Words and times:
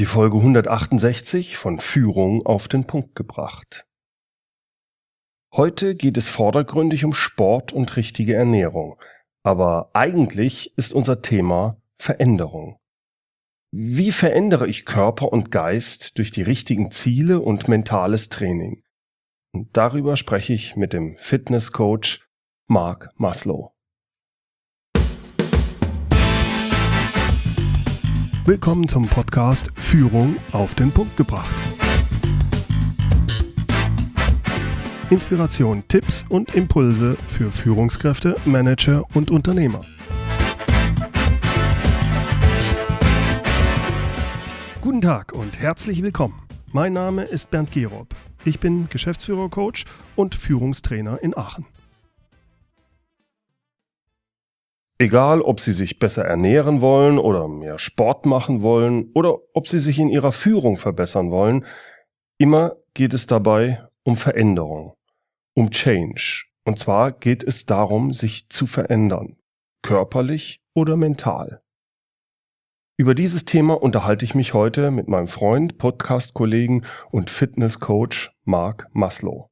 Die 0.00 0.06
Folge 0.06 0.38
168 0.38 1.58
von 1.58 1.78
Führung 1.78 2.46
auf 2.46 2.68
den 2.68 2.86
Punkt 2.86 3.14
gebracht. 3.14 3.86
Heute 5.54 5.94
geht 5.94 6.16
es 6.16 6.26
vordergründig 6.26 7.04
um 7.04 7.12
Sport 7.12 7.74
und 7.74 7.96
richtige 7.96 8.32
Ernährung, 8.32 8.98
aber 9.42 9.90
eigentlich 9.92 10.72
ist 10.78 10.94
unser 10.94 11.20
Thema 11.20 11.82
Veränderung. 12.00 12.78
Wie 13.72 14.10
verändere 14.10 14.66
ich 14.66 14.86
Körper 14.86 15.34
und 15.34 15.50
Geist 15.50 16.16
durch 16.16 16.30
die 16.30 16.40
richtigen 16.40 16.90
Ziele 16.90 17.38
und 17.38 17.68
mentales 17.68 18.30
Training? 18.30 18.82
Und 19.52 19.76
darüber 19.76 20.16
spreche 20.16 20.54
ich 20.54 20.76
mit 20.76 20.94
dem 20.94 21.18
Fitnesscoach 21.18 22.26
Mark 22.68 23.10
Maslow. 23.16 23.74
Willkommen 28.46 28.88
zum 28.88 29.06
Podcast 29.06 29.70
Führung 29.76 30.36
auf 30.52 30.74
den 30.74 30.90
Punkt 30.90 31.14
gebracht. 31.14 31.54
Inspiration, 35.10 35.84
Tipps 35.88 36.24
und 36.30 36.54
Impulse 36.54 37.16
für 37.28 37.48
Führungskräfte, 37.48 38.34
Manager 38.46 39.04
und 39.12 39.30
Unternehmer. 39.30 39.82
Guten 44.80 45.02
Tag 45.02 45.32
und 45.34 45.58
herzlich 45.58 46.02
willkommen. 46.02 46.40
Mein 46.72 46.94
Name 46.94 47.24
ist 47.24 47.50
Bernd 47.50 47.70
Gerob. 47.72 48.14
Ich 48.46 48.58
bin 48.58 48.88
Geschäftsführer-Coach 48.88 49.84
und 50.16 50.34
Führungstrainer 50.34 51.22
in 51.22 51.36
Aachen. 51.36 51.66
Egal, 55.00 55.40
ob 55.40 55.60
Sie 55.60 55.72
sich 55.72 55.98
besser 55.98 56.26
ernähren 56.26 56.82
wollen 56.82 57.18
oder 57.18 57.48
mehr 57.48 57.78
Sport 57.78 58.26
machen 58.26 58.60
wollen 58.60 59.10
oder 59.14 59.38
ob 59.54 59.66
Sie 59.66 59.78
sich 59.78 59.98
in 59.98 60.10
Ihrer 60.10 60.30
Führung 60.30 60.76
verbessern 60.76 61.30
wollen, 61.30 61.64
immer 62.36 62.76
geht 62.92 63.14
es 63.14 63.26
dabei 63.26 63.82
um 64.02 64.18
Veränderung, 64.18 64.92
um 65.54 65.70
Change. 65.70 66.44
Und 66.66 66.78
zwar 66.78 67.12
geht 67.12 67.42
es 67.42 67.64
darum, 67.64 68.12
sich 68.12 68.50
zu 68.50 68.66
verändern, 68.66 69.38
körperlich 69.80 70.60
oder 70.74 70.98
mental. 70.98 71.62
Über 72.98 73.14
dieses 73.14 73.46
Thema 73.46 73.82
unterhalte 73.82 74.26
ich 74.26 74.34
mich 74.34 74.52
heute 74.52 74.90
mit 74.90 75.08
meinem 75.08 75.28
Freund, 75.28 75.78
Podcast-Kollegen 75.78 76.84
und 77.10 77.30
Fitness-Coach 77.30 78.36
Mark 78.44 78.88
Maslow. 78.92 79.48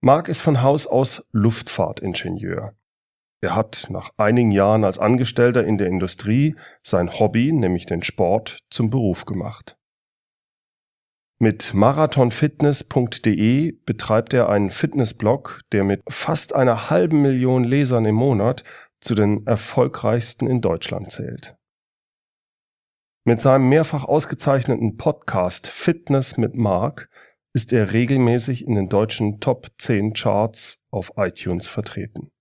Mark 0.00 0.26
ist 0.26 0.40
von 0.40 0.60
Haus 0.60 0.88
aus 0.88 1.24
Luftfahrtingenieur. 1.30 2.74
Er 3.42 3.56
hat 3.56 3.88
nach 3.90 4.10
einigen 4.16 4.52
Jahren 4.52 4.84
als 4.84 4.98
Angestellter 4.98 5.64
in 5.64 5.76
der 5.76 5.88
Industrie 5.88 6.54
sein 6.82 7.18
Hobby, 7.18 7.50
nämlich 7.52 7.86
den 7.86 8.04
Sport, 8.04 8.60
zum 8.70 8.88
Beruf 8.88 9.24
gemacht. 9.24 9.76
Mit 11.40 11.74
marathonfitness.de 11.74 13.72
betreibt 13.84 14.32
er 14.32 14.48
einen 14.48 14.70
Fitnessblog, 14.70 15.60
der 15.72 15.82
mit 15.82 16.00
fast 16.08 16.54
einer 16.54 16.88
halben 16.88 17.20
Million 17.20 17.64
Lesern 17.64 18.04
im 18.04 18.14
Monat 18.14 18.62
zu 19.00 19.16
den 19.16 19.44
erfolgreichsten 19.44 20.46
in 20.46 20.60
Deutschland 20.60 21.10
zählt. 21.10 21.56
Mit 23.24 23.40
seinem 23.40 23.68
mehrfach 23.68 24.04
ausgezeichneten 24.04 24.96
Podcast 24.96 25.66
Fitness 25.66 26.36
mit 26.36 26.54
Mark 26.54 27.08
ist 27.54 27.72
er 27.72 27.92
regelmäßig 27.92 28.66
in 28.66 28.74
den 28.74 28.88
deutschen 28.88 29.40
Top 29.40 29.68
10 29.78 30.14
Charts 30.14 30.84
auf 30.90 31.12
iTunes 31.16 31.66
vertreten. 31.66 32.31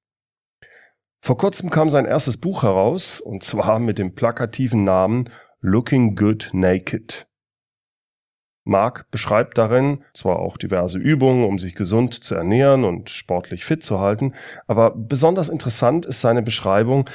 Vor 1.23 1.38
kurzem 1.38 1.69
kam 1.69 1.91
sein 1.91 2.05
erstes 2.05 2.38
Buch 2.38 2.64
heraus, 2.64 3.19
und 3.19 3.44
zwar 3.44 3.77
mit 3.77 4.00
dem 4.00 4.16
plakativen 4.16 4.83
Namen 4.83 5.30
Looking 5.59 6.16
Good 6.16 6.50
Naked. 6.52 7.28
Mark 8.63 9.05
beschreibt 9.11 9.59
darin 9.59 10.03
zwar 10.16 10.39
auch 10.39 10.58
diverse 10.58 10.97
Übungen, 10.97 11.45
um 11.45 11.59
sich 11.59 11.75
gesund 11.75 12.16
zu 12.16 12.33
ernähren 12.33 12.83
und 12.83 13.11
sportlich 13.11 13.66
fit 13.66 13.83
zu 13.83 14.00
halten, 14.00 14.33
aber 14.66 14.95
besonders 14.95 15.47
interessant 15.47 16.07
ist 16.07 16.22
seine 16.22 16.41
Beschreibung 16.41 17.07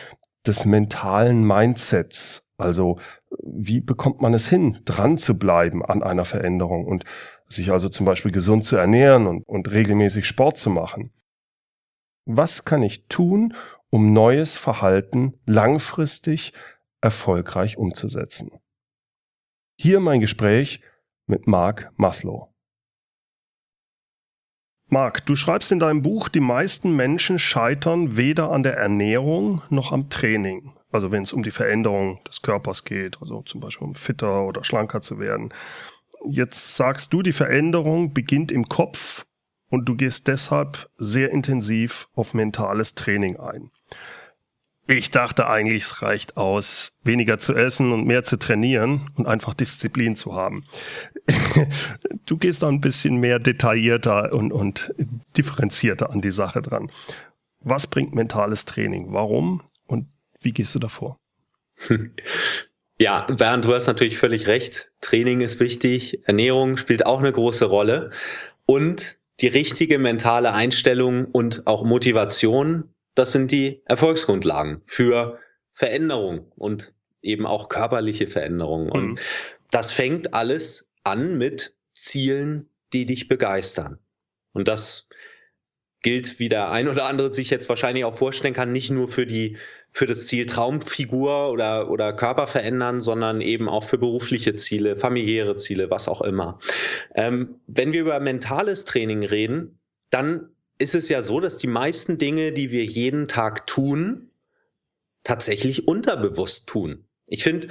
des 0.47 0.65
mentalen 0.65 1.45
Mindsets, 1.45 2.49
also 2.59 3.01
wie 3.43 3.81
bekommt 3.81 4.21
man 4.21 4.35
es 4.35 4.47
hin, 4.47 4.79
dran 4.85 5.19
zu 5.19 5.37
bleiben 5.37 5.85
an 5.85 6.05
einer 6.05 6.25
Veränderung 6.25 6.87
und 6.87 7.05
sich 7.49 7.73
also 7.73 7.89
zum 7.89 8.07
Beispiel 8.07 8.31
gesund 8.31 8.65
zu 8.65 8.77
ernähren 8.77 9.27
und, 9.27 9.43
und 9.49 9.69
regelmäßig 9.71 10.27
Sport 10.27 10.59
zu 10.59 10.71
machen. 10.71 11.13
Was 12.25 12.65
kann 12.65 12.83
ich 12.83 13.07
tun, 13.07 13.55
um 13.91 14.13
neues 14.13 14.57
Verhalten 14.57 15.35
langfristig 15.47 16.53
erfolgreich 17.01 17.79
umzusetzen. 17.79 18.51
Hier 19.79 20.01
mein 20.01 20.21
Gespräch 20.21 20.81
mit 21.27 21.47
Mark 21.47 21.93
Maslow. 21.97 22.53
Mark, 24.89 25.27
du 25.27 25.35
schreibst 25.35 25.73
in 25.73 25.81
deinem 25.81 26.03
Buch, 26.03 26.29
die 26.29 26.41
meisten 26.41 26.95
Menschen 26.95 27.41
scheitern 27.41 28.17
weder 28.17 28.53
an 28.53 28.63
der 28.63 28.77
Ernährung 28.77 29.63
noch 29.69 29.91
am 29.91 30.09
Training. 30.11 30.73
Also 30.93 31.11
wenn 31.11 31.25
es 31.25 31.33
um 31.33 31.43
die 31.43 31.51
Veränderung 31.51 32.23
des 32.25 32.41
Körpers 32.41 32.85
geht, 32.85 33.21
also 33.21 33.43
zum 33.43 33.61
Beispiel 33.61 33.89
um 33.89 33.97
fitter 33.97 34.47
oder 34.47 34.63
schlanker 34.63 35.01
zu 35.01 35.19
werden. 35.19 35.53
Jetzt 36.25 36.77
sagst 36.77 37.13
du, 37.13 37.23
die 37.23 37.33
Veränderung 37.33 38.15
beginnt 38.15 38.53
im 38.53 38.69
Kopf 38.69 39.26
und 39.71 39.87
du 39.87 39.97
gehst 39.97 40.29
deshalb 40.29 40.89
sehr 40.99 41.31
intensiv 41.31 42.09
auf 42.15 42.35
mentales 42.35 42.95
Training 42.95 43.37
ein. 43.39 43.71
Ich 44.89 45.11
dachte 45.11 45.49
eigentlich, 45.49 45.83
es 45.83 46.03
reicht 46.03 46.37
aus, 46.37 46.97
weniger 47.03 47.39
zu 47.39 47.55
essen 47.55 47.93
und 47.93 48.07
mehr 48.07 48.23
zu 48.23 48.39
trainieren 48.39 49.11
und 49.17 49.27
einfach 49.27 49.53
Disziplin 49.53 50.15
zu 50.15 50.35
haben. 50.35 50.65
du 52.27 52.37
gehst 52.37 52.63
da 52.63 52.69
ein 52.69 52.81
bisschen 52.81 53.17
mehr 53.17 53.41
detaillierter 53.41 54.33
und, 54.33 54.53
und 54.53 54.95
differenzierter 55.37 56.11
an 56.11 56.21
die 56.21 56.31
Sache 56.31 56.63
dran. 56.63 56.91
Was 57.61 57.89
bringt 57.89 58.15
mentales 58.15 58.65
Training? 58.65 59.13
Warum 59.13 59.63
und 59.89 60.07
wie 60.41 60.53
gehst 60.53 60.75
du 60.75 60.79
davor? 60.79 61.19
Ja, 62.99 63.27
Bernd, 63.31 63.67
du 63.67 63.75
hast 63.75 63.89
natürlich 63.89 64.17
völlig 64.17 64.47
recht. 64.47 64.91
Training 65.03 65.43
ist 65.43 65.61
wichtig, 65.61 66.27
Ernährung 66.27 66.79
spielt 66.79 67.05
auch 67.05 67.19
eine 67.19 67.31
große 67.31 67.67
Rolle 67.67 68.11
und 68.65 69.19
die 69.41 69.49
richtige 69.49 69.99
mentale 69.99 70.53
Einstellung 70.53 71.27
und 71.27 71.67
auch 71.67 71.85
Motivation 71.85 72.95
das 73.17 73.33
sind 73.33 73.51
die 73.51 73.83
Erfolgsgrundlagen 73.87 74.83
für 74.87 75.41
Veränderung 75.73 76.53
und 76.55 76.95
eben 77.23 77.47
auch 77.47 77.69
körperliche 77.69 78.29
Veränderung. 78.29 78.91
Und 78.91 79.07
mhm. 79.07 79.19
das 79.71 79.91
fängt 79.91 80.35
alles 80.35 80.93
an 81.03 81.37
mit 81.37 81.75
Zielen, 81.95 82.69
die 82.93 83.07
dich 83.07 83.27
begeistern. 83.27 83.99
Und 84.53 84.69
das 84.69 85.09
gilt, 86.03 86.39
wie 86.39 86.49
der 86.49 86.71
ein 86.71 86.89
oder 86.89 87.07
andere 87.07 87.33
sich 87.33 87.51
jetzt 87.51 87.69
wahrscheinlich 87.69 88.05
auch 88.05 88.15
vorstellen 88.15 88.55
kann, 88.55 88.71
nicht 88.71 88.91
nur 88.91 89.09
für 89.09 89.27
die 89.27 89.57
für 89.97 90.05
das 90.05 90.27
Ziel 90.27 90.45
Traumfigur 90.45 91.51
oder, 91.51 91.91
oder 91.91 92.13
Körper 92.13 92.47
verändern, 92.47 93.01
sondern 93.01 93.41
eben 93.41 93.67
auch 93.67 93.85
für 93.85 93.97
berufliche 93.97 94.55
Ziele, 94.55 94.99
familiäre 94.99 95.57
Ziele, 95.57 95.89
was 95.89 96.07
auch 96.07 96.21
immer. 96.21 96.59
Ähm, 97.15 97.61
wenn 97.67 97.95
wir 97.95 98.03
über 98.03 98.21
mentales 98.21 98.85
Training 98.85 99.25
reden, 99.25 99.79
dann 100.11 100.51
ist 100.77 100.95
es 100.95 101.09
ja 101.09 101.23
so, 101.23 101.41
dass 101.41 101.57
die 101.57 101.67
meisten 101.67 102.19
Dinge, 102.19 102.53
die 102.53 102.71
wir 102.71 102.85
jeden 102.85 103.27
Tag 103.27 103.67
tun, 103.67 104.29
tatsächlich 105.25 105.89
unterbewusst 105.89 106.67
tun. 106.67 107.07
Ich 107.27 107.43
finde, 107.43 107.69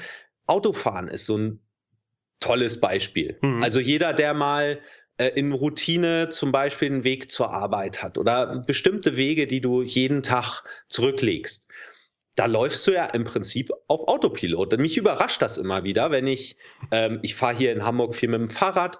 Autofahren 0.47 1.07
ist 1.07 1.27
so 1.27 1.37
ein 1.37 1.59
tolles 2.39 2.79
Beispiel. 2.79 3.37
Mhm. 3.43 3.61
Also 3.61 3.79
jeder, 3.79 4.13
der 4.13 4.33
mal 4.33 4.79
äh, 5.17 5.27
in 5.27 5.51
Routine 5.51 6.29
zum 6.29 6.51
Beispiel 6.51 6.87
einen 6.87 7.03
Weg 7.03 7.29
zur 7.29 7.51
Arbeit 7.51 8.01
hat 8.01 8.17
oder 8.17 8.63
bestimmte 8.65 9.15
Wege, 9.15 9.45
die 9.45 9.61
du 9.61 9.83
jeden 9.83 10.23
Tag 10.23 10.63
zurücklegst, 10.87 11.67
da 12.35 12.45
läufst 12.45 12.85
du 12.87 12.91
ja 12.91 13.05
im 13.05 13.23
Prinzip 13.23 13.71
auf 13.87 14.07
Autopilot. 14.07 14.73
Und 14.73 14.81
mich 14.81 14.97
überrascht 14.97 15.41
das 15.41 15.57
immer 15.57 15.83
wieder, 15.83 16.11
wenn 16.11 16.27
ich, 16.27 16.57
ähm, 16.91 17.19
ich 17.21 17.35
fahre 17.35 17.55
hier 17.55 17.71
in 17.71 17.85
Hamburg 17.85 18.15
viel 18.15 18.29
mit 18.29 18.39
dem 18.39 18.49
Fahrrad 18.49 18.99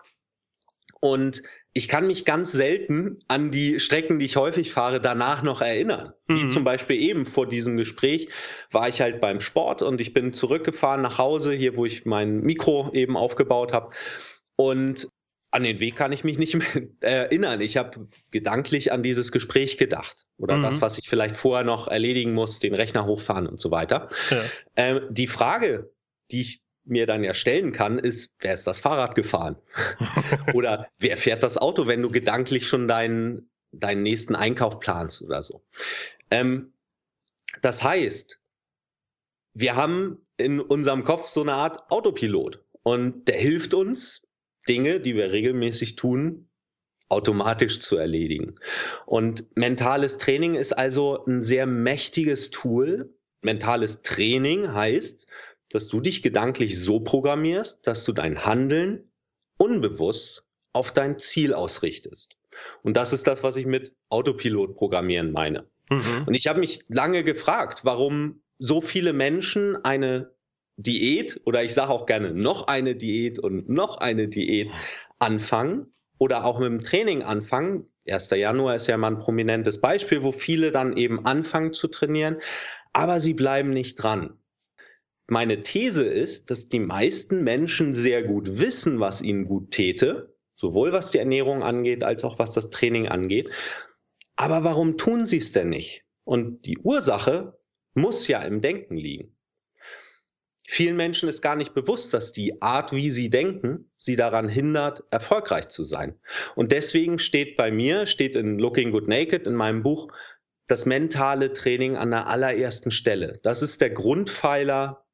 und 1.01 1.43
ich 1.73 1.89
kann 1.89 2.07
mich 2.07 2.23
ganz 2.23 2.53
selten 2.53 3.19
an 3.27 3.51
die 3.51 3.81
Strecken, 3.81 4.17
die 4.17 4.25
ich 4.25 4.37
häufig 4.37 4.71
fahre, 4.71 5.01
danach 5.01 5.43
noch 5.43 5.61
erinnern. 5.61 6.13
Mhm. 6.27 6.35
Wie 6.35 6.47
zum 6.47 6.63
Beispiel 6.63 6.99
eben 6.99 7.25
vor 7.25 7.47
diesem 7.47 7.75
Gespräch 7.75 8.29
war 8.71 8.87
ich 8.87 9.01
halt 9.01 9.19
beim 9.19 9.41
Sport 9.41 9.81
und 9.81 9.99
ich 9.99 10.13
bin 10.13 10.31
zurückgefahren 10.31 11.01
nach 11.01 11.17
Hause, 11.17 11.51
hier 11.51 11.75
wo 11.75 11.85
ich 11.85 12.05
mein 12.05 12.39
Mikro 12.41 12.91
eben 12.93 13.17
aufgebaut 13.17 13.73
habe. 13.73 13.91
Und 14.55 15.09
an 15.55 15.63
den 15.63 15.79
Weg 15.79 15.95
kann 15.95 16.11
ich 16.11 16.25
mich 16.25 16.37
nicht 16.37 16.55
mehr 16.55 16.67
erinnern. 16.99 17.61
Ich 17.61 17.77
habe 17.77 18.09
gedanklich 18.29 18.91
an 18.91 19.03
dieses 19.03 19.31
Gespräch 19.31 19.77
gedacht 19.77 20.25
oder 20.37 20.57
mhm. 20.57 20.63
das, 20.63 20.81
was 20.81 20.97
ich 20.97 21.07
vielleicht 21.07 21.37
vorher 21.37 21.65
noch 21.65 21.87
erledigen 21.87 22.33
muss, 22.33 22.59
den 22.59 22.73
Rechner 22.73 23.05
hochfahren 23.05 23.47
und 23.47 23.61
so 23.61 23.71
weiter. 23.71 24.09
Ja. 24.29 24.43
Ähm, 24.75 25.01
die 25.09 25.27
Frage, 25.27 25.93
die 26.31 26.41
ich 26.41 26.61
mir 26.83 27.07
dann 27.07 27.23
ja 27.23 27.33
stellen 27.33 27.71
kann, 27.71 27.97
ist, 27.97 28.35
wer 28.39 28.53
ist 28.53 28.67
das 28.67 28.79
Fahrrad 28.79 29.15
gefahren? 29.15 29.55
oder 30.53 30.89
wer 30.99 31.15
fährt 31.15 31.41
das 31.41 31.57
Auto, 31.57 31.87
wenn 31.87 32.01
du 32.01 32.11
gedanklich 32.11 32.67
schon 32.67 32.89
deinen, 32.89 33.49
deinen 33.71 34.03
nächsten 34.03 34.35
Einkauf 34.35 34.81
planst 34.81 35.21
oder 35.21 35.41
so. 35.41 35.63
Ähm, 36.31 36.73
das 37.61 37.81
heißt, 37.81 38.41
wir 39.53 39.77
haben 39.77 40.17
in 40.35 40.59
unserem 40.59 41.05
Kopf 41.05 41.29
so 41.29 41.41
eine 41.41 41.53
Art 41.53 41.89
Autopilot. 41.89 42.61
und 42.83 43.29
der 43.29 43.37
hilft 43.37 43.73
uns, 43.73 44.24
Dinge, 44.67 44.99
die 44.99 45.15
wir 45.15 45.31
regelmäßig 45.31 45.95
tun, 45.95 46.49
automatisch 47.09 47.79
zu 47.79 47.97
erledigen. 47.97 48.55
Und 49.05 49.45
mentales 49.55 50.17
Training 50.17 50.55
ist 50.55 50.73
also 50.73 51.23
ein 51.25 51.43
sehr 51.43 51.65
mächtiges 51.65 52.49
Tool. 52.49 53.13
Mentales 53.41 54.01
Training 54.01 54.73
heißt, 54.73 55.27
dass 55.69 55.87
du 55.87 56.01
dich 56.01 56.23
gedanklich 56.23 56.79
so 56.79 56.99
programmierst, 56.99 57.85
dass 57.85 58.05
du 58.05 58.11
dein 58.11 58.45
Handeln 58.45 59.11
unbewusst 59.57 60.45
auf 60.73 60.91
dein 60.91 61.17
Ziel 61.19 61.53
ausrichtest. 61.53 62.35
Und 62.81 62.97
das 62.97 63.13
ist 63.13 63.27
das, 63.27 63.43
was 63.43 63.55
ich 63.55 63.65
mit 63.65 63.93
Autopilot 64.09 64.75
programmieren 64.75 65.31
meine. 65.31 65.67
Mhm. 65.89 66.23
Und 66.25 66.33
ich 66.33 66.47
habe 66.47 66.59
mich 66.59 66.81
lange 66.87 67.23
gefragt, 67.23 67.81
warum 67.83 68.41
so 68.57 68.81
viele 68.81 69.13
Menschen 69.13 69.75
eine 69.83 70.34
Diät 70.77 71.39
oder 71.45 71.63
ich 71.63 71.73
sage 71.73 71.91
auch 71.91 72.05
gerne 72.05 72.33
noch 72.33 72.67
eine 72.67 72.95
Diät 72.95 73.39
und 73.39 73.69
noch 73.69 73.97
eine 73.97 74.27
Diät 74.27 74.71
anfangen 75.19 75.93
oder 76.17 76.45
auch 76.45 76.59
mit 76.59 76.67
dem 76.67 76.81
Training 76.81 77.23
anfangen. 77.23 77.85
1. 78.07 78.29
Januar 78.31 78.75
ist 78.75 78.87
ja 78.87 78.97
mal 78.97 79.07
ein 79.07 79.19
prominentes 79.19 79.81
Beispiel, 79.81 80.23
wo 80.23 80.31
viele 80.31 80.71
dann 80.71 80.95
eben 80.97 81.25
anfangen 81.25 81.73
zu 81.73 81.87
trainieren, 81.87 82.41
aber 82.93 83.19
sie 83.19 83.33
bleiben 83.33 83.71
nicht 83.71 83.95
dran. 83.95 84.37
Meine 85.27 85.61
These 85.61 86.03
ist, 86.03 86.51
dass 86.51 86.65
die 86.65 86.79
meisten 86.79 87.43
Menschen 87.43 87.95
sehr 87.95 88.23
gut 88.23 88.59
wissen, 88.59 88.99
was 88.99 89.21
ihnen 89.21 89.45
gut 89.45 89.71
täte, 89.71 90.35
sowohl 90.55 90.91
was 90.91 91.11
die 91.11 91.17
Ernährung 91.17 91.63
angeht, 91.63 92.03
als 92.03 92.23
auch 92.23 92.37
was 92.37 92.51
das 92.53 92.69
Training 92.69 93.07
angeht. 93.07 93.49
Aber 94.35 94.63
warum 94.63 94.97
tun 94.97 95.25
sie 95.25 95.37
es 95.37 95.51
denn 95.51 95.69
nicht? 95.69 96.03
Und 96.25 96.65
die 96.65 96.77
Ursache 96.77 97.57
muss 97.95 98.27
ja 98.27 98.41
im 98.41 98.61
Denken 98.61 98.97
liegen. 98.97 99.34
Vielen 100.67 100.95
Menschen 100.95 101.29
ist 101.29 101.41
gar 101.41 101.55
nicht 101.55 101.73
bewusst, 101.73 102.13
dass 102.13 102.31
die 102.31 102.61
Art, 102.61 102.91
wie 102.91 103.11
sie 103.11 103.29
denken, 103.29 103.91
sie 103.97 104.15
daran 104.15 104.49
hindert, 104.49 105.03
erfolgreich 105.11 105.67
zu 105.67 105.83
sein. 105.83 106.19
Und 106.55 106.71
deswegen 106.71 107.19
steht 107.19 107.55
bei 107.55 107.71
mir, 107.71 108.07
steht 108.07 108.35
in 108.35 108.57
Looking 108.57 108.91
Good 108.91 109.07
Naked 109.07 109.45
in 109.45 109.53
meinem 109.53 109.83
Buch, 109.83 110.11
das 110.67 110.85
mentale 110.85 111.53
Training 111.53 111.95
an 111.95 112.09
der 112.09 112.27
allerersten 112.27 112.89
Stelle. 112.89 113.39
Das 113.43 113.61
ist 113.61 113.81
der 113.81 113.91
Grundpfeiler 113.91 115.05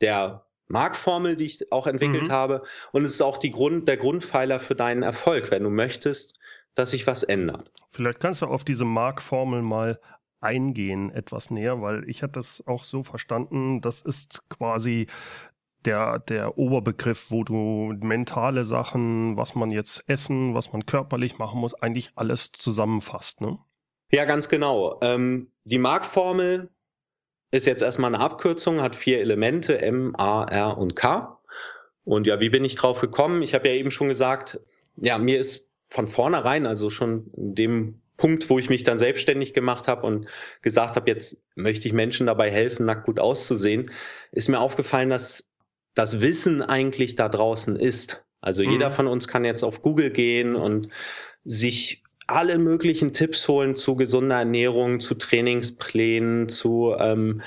der 0.00 0.46
Markformel, 0.68 1.36
die 1.36 1.46
ich 1.46 1.72
auch 1.72 1.88
entwickelt 1.88 2.28
mhm. 2.28 2.32
habe. 2.32 2.62
Und 2.92 3.04
es 3.04 3.14
ist 3.14 3.22
auch 3.22 3.38
die 3.38 3.50
Grund, 3.50 3.88
der 3.88 3.96
Grundpfeiler 3.96 4.60
für 4.60 4.76
deinen 4.76 5.02
Erfolg, 5.02 5.50
wenn 5.50 5.64
du 5.64 5.70
möchtest, 5.70 6.38
dass 6.74 6.92
sich 6.92 7.08
was 7.08 7.24
ändert. 7.24 7.72
Vielleicht 7.90 8.20
kannst 8.20 8.42
du 8.42 8.46
auf 8.46 8.64
diese 8.64 8.84
Markformel 8.84 9.62
mal 9.62 10.00
eingehen, 10.40 11.10
etwas 11.10 11.50
näher, 11.50 11.80
weil 11.82 12.08
ich 12.08 12.22
hatte 12.22 12.34
das 12.34 12.64
auch 12.66 12.84
so 12.84 13.02
verstanden, 13.02 13.80
das 13.80 14.00
ist 14.00 14.48
quasi 14.48 15.06
der, 15.84 16.18
der 16.18 16.58
Oberbegriff, 16.58 17.30
wo 17.30 17.44
du 17.44 17.94
mentale 18.00 18.64
Sachen, 18.64 19.36
was 19.36 19.54
man 19.54 19.70
jetzt 19.70 20.04
essen, 20.08 20.54
was 20.54 20.72
man 20.72 20.86
körperlich 20.86 21.38
machen 21.38 21.60
muss, 21.60 21.74
eigentlich 21.74 22.12
alles 22.16 22.52
zusammenfasst, 22.52 23.40
ne? 23.40 23.58
Ja, 24.12 24.24
ganz 24.24 24.48
genau. 24.48 24.98
Ähm, 25.02 25.52
die 25.64 25.78
Markformel 25.78 26.68
ist 27.52 27.66
jetzt 27.66 27.82
erstmal 27.82 28.14
eine 28.14 28.22
Abkürzung, 28.22 28.80
hat 28.80 28.96
vier 28.96 29.20
Elemente, 29.20 29.80
M, 29.80 30.14
A, 30.16 30.44
R 30.44 30.78
und 30.78 30.96
K. 30.96 31.40
Und 32.04 32.26
ja, 32.26 32.40
wie 32.40 32.50
bin 32.50 32.64
ich 32.64 32.74
drauf 32.74 33.00
gekommen? 33.00 33.42
Ich 33.42 33.54
habe 33.54 33.68
ja 33.68 33.74
eben 33.74 33.90
schon 33.90 34.08
gesagt, 34.08 34.60
ja, 34.96 35.16
mir 35.18 35.38
ist 35.38 35.70
von 35.86 36.08
vornherein, 36.08 36.66
also 36.66 36.90
schon 36.90 37.30
in 37.36 37.54
dem 37.54 38.02
Punkt, 38.20 38.50
wo 38.50 38.58
ich 38.58 38.68
mich 38.68 38.84
dann 38.84 38.98
selbstständig 38.98 39.54
gemacht 39.54 39.88
habe 39.88 40.06
und 40.06 40.26
gesagt 40.60 40.96
habe, 40.96 41.10
jetzt 41.10 41.42
möchte 41.54 41.88
ich 41.88 41.94
Menschen 41.94 42.26
dabei 42.26 42.50
helfen, 42.50 42.84
nackt 42.84 43.06
gut 43.06 43.18
auszusehen, 43.18 43.90
ist 44.30 44.50
mir 44.50 44.60
aufgefallen, 44.60 45.08
dass 45.08 45.50
das 45.94 46.20
Wissen 46.20 46.60
eigentlich 46.60 47.16
da 47.16 47.30
draußen 47.30 47.76
ist. 47.76 48.22
Also 48.42 48.62
mhm. 48.62 48.72
jeder 48.72 48.90
von 48.90 49.06
uns 49.06 49.26
kann 49.26 49.46
jetzt 49.46 49.64
auf 49.64 49.80
Google 49.80 50.10
gehen 50.10 50.54
und 50.54 50.90
sich 51.44 52.04
alle 52.26 52.58
möglichen 52.58 53.14
Tipps 53.14 53.48
holen 53.48 53.74
zu 53.74 53.96
gesunder 53.96 54.36
Ernährung, 54.36 55.00
zu 55.00 55.14
Trainingsplänen, 55.14 56.50
zu 56.50 56.94
ähm, 56.98 57.40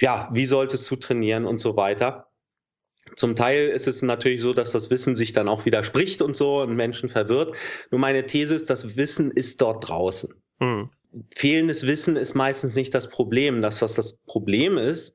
ja, 0.00 0.30
wie 0.32 0.46
solltest 0.46 0.90
du 0.90 0.96
trainieren 0.96 1.44
und 1.44 1.58
so 1.58 1.76
weiter. 1.76 2.27
Zum 3.16 3.36
Teil 3.36 3.68
ist 3.68 3.88
es 3.88 4.02
natürlich 4.02 4.40
so, 4.40 4.52
dass 4.52 4.72
das 4.72 4.90
Wissen 4.90 5.16
sich 5.16 5.32
dann 5.32 5.48
auch 5.48 5.64
widerspricht 5.64 6.22
und 6.22 6.36
so 6.36 6.60
und 6.60 6.74
Menschen 6.74 7.08
verwirrt. 7.08 7.54
Nur 7.90 8.00
meine 8.00 8.26
These 8.26 8.54
ist, 8.54 8.70
das 8.70 8.96
Wissen 8.96 9.30
ist 9.30 9.60
dort 9.60 9.88
draußen. 9.88 10.34
Mhm. 10.60 10.90
Fehlendes 11.34 11.86
Wissen 11.86 12.16
ist 12.16 12.34
meistens 12.34 12.74
nicht 12.76 12.94
das 12.94 13.08
Problem. 13.08 13.62
Das, 13.62 13.80
was 13.82 13.94
das 13.94 14.18
Problem 14.24 14.76
ist, 14.76 15.14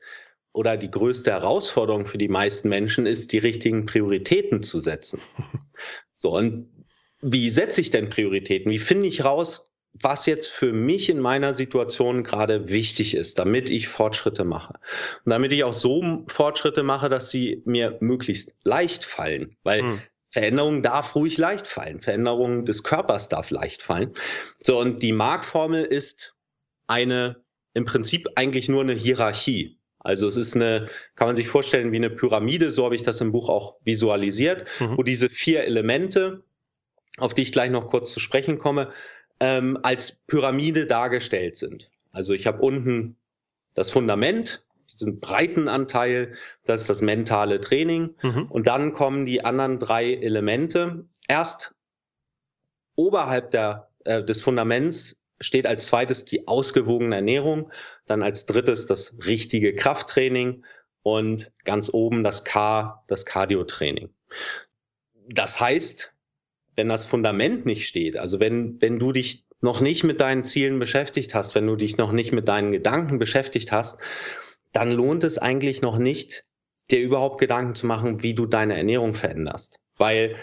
oder 0.54 0.78
die 0.78 0.92
größte 0.92 1.32
Herausforderung 1.32 2.06
für 2.06 2.18
die 2.18 2.28
meisten 2.28 2.70
Menschen 2.70 3.06
ist, 3.06 3.32
die 3.32 3.40
richtigen 3.40 3.86
Prioritäten 3.86 4.64
zu 4.64 4.80
setzen. 4.80 5.20
So, 6.16 6.38
und 6.38 6.70
wie 7.22 7.50
setze 7.50 7.82
ich 7.82 7.90
denn 7.90 8.10
Prioritäten? 8.10 8.72
Wie 8.72 8.80
finde 8.80 9.08
ich 9.08 9.26
raus, 9.26 9.73
was 9.94 10.26
jetzt 10.26 10.48
für 10.48 10.74
mich 10.74 11.10
in 11.10 11.20
meiner 11.20 11.54
Situation 11.54 12.24
gerade 12.24 12.70
wichtig 12.70 13.16
ist, 13.16 13.38
damit 13.38 13.70
ich 13.70 13.88
Fortschritte 13.88 14.44
mache. 14.44 14.74
Und 15.24 15.30
damit 15.30 15.54
ich 15.54 15.64
auch 15.64 15.74
so 15.74 16.24
Fortschritte 16.28 16.84
mache, 16.84 17.10
dass 17.10 17.30
sie 17.30 17.62
mir 17.66 17.98
möglichst 18.00 18.56
leicht 18.64 19.06
fallen. 19.06 19.56
Weil 19.64 19.82
hm. 19.82 20.02
Veränderung 20.32 20.82
darf 20.82 21.16
ruhig 21.16 21.38
leicht 21.38 21.68
fallen. 21.68 22.02
Veränderung 22.02 22.66
des 22.66 22.84
Körpers 22.84 23.30
darf 23.30 23.52
leicht 23.52 23.84
fallen. 23.84 24.14
So, 24.58 24.80
und 24.80 25.04
die 25.04 25.14
Markformel 25.14 25.86
ist 25.86 26.36
eine, 26.88 27.44
im 27.76 27.86
Prinzip 27.86 28.28
eigentlich 28.36 28.70
nur 28.70 28.82
eine 28.82 28.94
Hierarchie. 28.94 29.78
Also 30.00 30.28
es 30.28 30.38
ist 30.38 30.56
eine, 30.56 30.90
kann 31.16 31.28
man 31.28 31.36
sich 31.36 31.48
vorstellen, 31.48 31.92
wie 31.92 31.98
eine 31.98 32.10
Pyramide, 32.10 32.72
so 32.72 32.84
habe 32.84 32.96
ich 32.96 33.04
das 33.04 33.22
im 33.22 33.32
Buch 33.32 33.48
auch 33.48 33.78
visualisiert, 33.84 34.66
mhm. 34.80 34.98
wo 34.98 35.04
diese 35.04 35.30
vier 35.30 35.64
Elemente, 35.66 36.44
auf 37.18 37.36
die 37.36 37.44
ich 37.44 37.52
gleich 37.52 37.70
noch 37.70 37.88
kurz 37.88 38.12
zu 38.12 38.20
sprechen 38.20 38.58
komme, 38.58 38.92
ähm, 39.44 39.78
als 39.84 40.24
Pyramide 40.26 40.86
dargestellt 40.86 41.58
sind. 41.58 41.92
Also 42.14 42.32
ich 42.32 42.48
habe 42.48 42.62
unten 42.62 43.18
das 43.74 43.90
Fundament, 43.90 44.66
diesen 44.94 45.20
breiten 45.20 45.68
Anteil, 45.68 46.36
das 46.64 46.82
ist 46.82 46.90
das 46.90 47.02
mentale 47.02 47.60
Training. 47.60 48.16
Mhm. 48.22 48.46
Und 48.50 48.68
dann 48.68 48.94
kommen 48.94 49.26
die 49.26 49.44
anderen 49.44 49.80
drei 49.80 50.14
Elemente. 50.14 51.06
Erst 51.28 51.76
oberhalb 52.96 53.52
der, 53.52 53.90
äh, 54.06 54.24
des 54.24 54.42
Fundaments 54.42 55.22
steht 55.42 55.68
als 55.68 55.88
zweites 55.88 56.24
die 56.24 56.48
ausgewogene 56.48 57.18
Ernährung, 57.18 57.70
dann 58.06 58.24
als 58.24 58.46
drittes 58.46 58.86
das 58.86 59.18
richtige 59.26 59.76
Krafttraining 59.76 60.64
und 61.02 61.52
ganz 61.66 61.90
oben 61.94 62.24
das 62.24 62.46
K, 62.46 63.04
das 63.08 63.26
Cardio-Training. 63.26 64.10
Das 65.28 65.60
heißt, 65.60 66.13
wenn 66.76 66.90
das 66.90 67.06
Fundament 67.06 67.66
nicht 67.66 67.88
steht, 67.88 68.18
also 68.18 68.40
wenn, 68.40 68.82
wenn 68.82 69.00
du 69.00 69.12
dich 69.12 69.46
noch 69.62 69.80
nicht 69.80 70.04
mit 70.04 70.20
deinen 70.20 70.44
Zielen 70.44 70.80
beschäftigt 70.80 71.34
hast, 71.34 71.56
wenn 71.56 71.68
du 71.68 71.76
dich 71.76 71.98
noch 71.98 72.12
nicht 72.12 72.32
mit 72.32 72.48
deinen 72.48 72.72
Gedanken 72.72 73.20
beschäftigt 73.20 73.72
hast, 73.72 74.02
dann 74.72 74.92
lohnt 74.92 75.24
es 75.24 75.38
eigentlich 75.38 75.82
noch 75.82 75.98
nicht, 75.98 76.46
dir 76.92 77.00
überhaupt 77.00 77.40
Gedanken 77.40 77.76
zu 77.76 77.86
machen, 77.86 78.24
wie 78.24 78.34
du 78.34 78.46
deine 78.46 78.76
Ernährung 78.76 79.14
veränderst. 79.14 79.80
Weil 79.98 80.36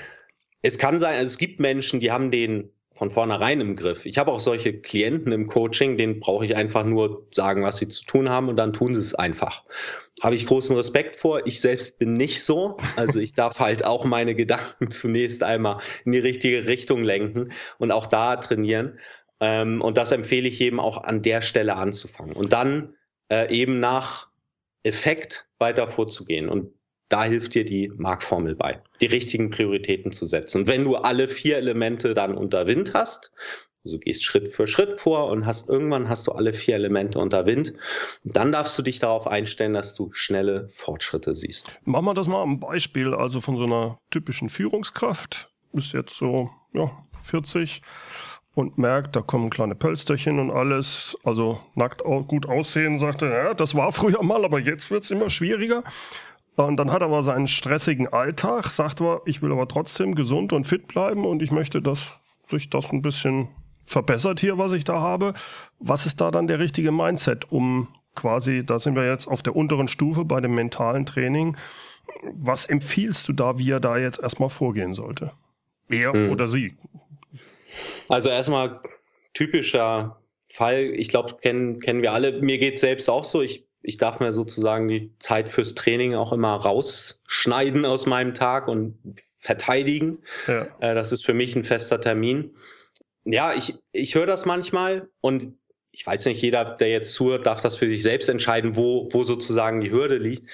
es 0.63 0.79
kann 0.79 1.01
sein, 1.01 1.17
also 1.17 1.27
es 1.27 1.39
gibt 1.39 1.61
Menschen, 1.61 2.01
die 2.01 2.13
haben 2.13 2.31
den 2.31 2.71
von 2.93 3.11
vornherein 3.11 3.61
im 3.61 3.77
Griff. 3.77 4.05
Ich 4.05 4.19
habe 4.19 4.33
auch 4.33 4.41
solche 4.41 4.81
Klienten 4.81 5.33
im 5.33 5.47
Coaching, 5.47 5.97
denen 5.97 6.19
brauche 6.19 6.45
ich 6.45 6.57
einfach 6.57 6.85
nur 6.85 7.27
sagen, 7.33 7.63
was 7.63 7.79
sie 7.79 7.89
zu 7.89 8.05
tun 8.05 8.29
haben 8.29 8.49
und 8.49 8.57
dann 8.57 8.73
tun 8.73 8.95
sie 8.95 9.01
es 9.01 9.15
einfach. 9.15 9.65
Habe 10.21 10.35
ich 10.35 10.47
großen 10.47 10.77
Respekt 10.77 11.17
vor. 11.17 11.47
Ich 11.47 11.61
selbst 11.61 11.99
bin 11.99 12.13
nicht 12.13 12.45
so. 12.45 12.77
Also 12.97 13.19
ich 13.19 13.33
darf 13.33 13.59
halt 13.59 13.85
auch 13.85 14.05
meine 14.05 14.35
Gedanken 14.35 14.91
zunächst 14.91 15.43
einmal 15.43 15.81
in 16.05 16.13
die 16.13 16.19
richtige 16.19 16.67
Richtung 16.67 17.03
lenken 17.03 17.53
und 17.79 17.91
auch 17.91 18.07
da 18.07 18.37
trainieren. 18.37 18.99
Ähm, 19.41 19.81
und 19.81 19.97
das 19.97 20.13
empfehle 20.13 20.49
ich 20.49 20.59
jedem 20.59 20.79
auch 20.79 21.03
an 21.03 21.23
der 21.23 21.41
Stelle 21.41 21.77
anzufangen 21.77 22.35
und 22.35 22.53
dann 22.53 22.95
äh, 23.31 23.51
eben 23.55 23.81
nach 23.81 24.29
Effekt 24.83 25.49
weiter 25.59 25.87
vorzugehen. 25.87 26.49
Und 26.49 26.73
da 27.09 27.25
hilft 27.25 27.55
dir 27.55 27.65
die 27.65 27.91
Markformel 27.97 28.55
bei, 28.55 28.83
die 29.01 29.07
richtigen 29.07 29.51
Prioritäten 29.51 30.13
zu 30.13 30.27
setzen. 30.27 30.63
Und 30.63 30.67
wenn 30.69 30.85
du 30.85 30.97
alle 30.97 31.29
vier 31.29 31.57
Elemente 31.57 32.15
dann 32.15 32.37
unter 32.37 32.67
Wind 32.67 32.95
hast, 32.95 33.33
also 33.85 33.99
gehst 33.99 34.25
Schritt 34.25 34.53
für 34.53 34.67
Schritt 34.67 35.01
vor 35.01 35.29
und 35.29 35.47
hast 35.47 35.69
irgendwann 35.69 36.09
hast 36.09 36.27
du 36.27 36.33
alle 36.33 36.53
vier 36.53 36.75
Elemente 36.75 37.19
unter 37.19 37.47
Wind, 37.47 37.73
dann 38.25 38.53
darfst 38.53 38.79
du 38.79 38.83
dich 38.83 38.99
darauf 38.99 39.27
einstellen, 39.27 39.75
dass 39.75 39.95
du 39.95 40.11
schnelle 40.13 40.69
Fortschritte 40.71 41.35
siehst. 41.35 41.81
Machen 41.85 42.05
wir 42.05 42.15
das 42.15 42.29
mal 42.29 42.43
am 42.43 42.61
Beispiel 42.61 43.15
also 43.15 43.41
von 43.41 43.57
so 43.57 43.65
einer 43.65 43.99
typischen 44.11 44.51
Führungskraft. 44.51 45.51
Ist 45.73 45.93
jetzt 45.93 46.17
so 46.17 46.51
ja, 46.73 46.91
40 47.23 47.81
und 48.55 48.79
merkt, 48.79 49.17
da 49.17 49.23
kommen 49.23 49.49
kleine 49.49 49.75
Pölsterchen 49.75 50.39
und 50.39 50.51
alles, 50.51 51.17
also 51.25 51.61
nackt 51.75 52.03
gut 52.03 52.47
aussehen, 52.47 52.99
sagte, 52.99 53.27
ja, 53.27 53.55
das 53.55 53.75
war 53.75 53.93
früher 53.93 54.23
mal, 54.23 54.45
aber 54.45 54.59
jetzt 54.59 54.91
wird 54.91 55.05
es 55.05 55.11
immer 55.11 55.31
schwieriger. 55.31 55.85
Und 56.57 56.77
dann 56.77 56.93
hat 56.93 57.01
er 57.01 57.07
aber 57.07 57.23
seinen 57.23 57.47
stressigen 57.47 58.09
Alltag, 58.09 58.67
sagt 58.67 59.01
aber, 59.01 59.23
ich 59.25 59.41
will 59.41 59.53
aber 59.53 59.69
trotzdem 59.69 60.15
gesund 60.15 60.53
und 60.53 60.67
fit 60.67 60.89
bleiben 60.89 61.25
und 61.25 61.43
ich 61.43 61.53
möchte, 61.53 61.81
dass 61.81 62.21
sich 62.47 62.69
das 62.69 62.93
ein 62.93 63.03
bisschen 63.03 63.49
verbessert 63.91 64.39
hier, 64.39 64.57
was 64.57 64.73
ich 64.73 64.85
da 64.85 65.01
habe. 65.01 65.35
Was 65.81 66.07
ist 66.07 66.21
da 66.21 66.31
dann 66.31 66.47
der 66.47 66.61
richtige 66.61 66.93
Mindset, 66.93 67.51
um 67.51 67.89
quasi, 68.15 68.65
da 68.65 68.79
sind 68.79 68.95
wir 68.95 69.07
jetzt 69.07 69.27
auf 69.27 69.43
der 69.43 69.57
unteren 69.57 69.89
Stufe 69.89 70.25
bei 70.25 70.41
dem 70.41 70.55
mentalen 70.55 71.07
Training, 71.07 71.57
Was 72.33 72.67
empfiehlst 72.67 73.29
du 73.29 73.33
da, 73.33 73.59
wie 73.59 73.71
er 73.71 73.81
da 73.81 73.97
jetzt 73.97 74.21
erstmal 74.21 74.49
vorgehen 74.49 74.95
sollte? 74.95 75.33
Er 75.89 76.13
hm. 76.13 76.31
oder 76.31 76.49
sie? 76.49 76.77
Also 78.09 78.29
erstmal 78.29 78.81
typischer 79.33 80.21
Fall, 80.53 80.91
ich 80.95 81.09
glaube, 81.09 81.37
kennen, 81.41 81.81
kennen 81.81 82.03
wir 82.03 82.13
alle. 82.13 82.41
Mir 82.41 82.59
geht 82.59 82.79
selbst 82.79 83.09
auch 83.09 83.25
so. 83.25 83.43
Ich, 83.43 83.65
ich 83.83 83.97
darf 83.97 84.19
mir 84.19 84.33
sozusagen 84.33 84.89
die 84.89 85.13
Zeit 85.19 85.49
fürs 85.49 85.75
Training 85.75 86.15
auch 86.15 86.33
immer 86.33 86.57
rausschneiden 86.57 87.85
aus 87.85 88.07
meinem 88.07 88.35
Tag 88.35 88.67
und 88.67 88.99
verteidigen. 89.39 90.19
Ja. 90.47 90.67
Äh, 90.81 90.95
das 90.95 91.13
ist 91.13 91.25
für 91.25 91.35
mich 91.35 91.55
ein 91.55 91.65
fester 91.65 92.01
Termin. 92.01 92.55
Ja, 93.25 93.53
ich, 93.55 93.75
ich 93.93 94.15
höre 94.15 94.27
das 94.27 94.47
manchmal 94.47 95.09
und 95.21 95.55
ich 95.93 96.07
weiß 96.07 96.27
nicht, 96.27 96.41
jeder, 96.41 96.65
der 96.65 96.89
jetzt 96.89 97.15
zuhört, 97.15 97.47
darf 97.47 97.61
das 97.61 97.77
für 97.77 97.89
sich 97.89 98.03
selbst 98.03 98.29
entscheiden, 98.29 98.77
wo, 98.77 99.09
wo 99.13 99.25
sozusagen 99.25 99.81
die 99.81 99.91
Hürde 99.91 100.19
liegt. 100.19 100.49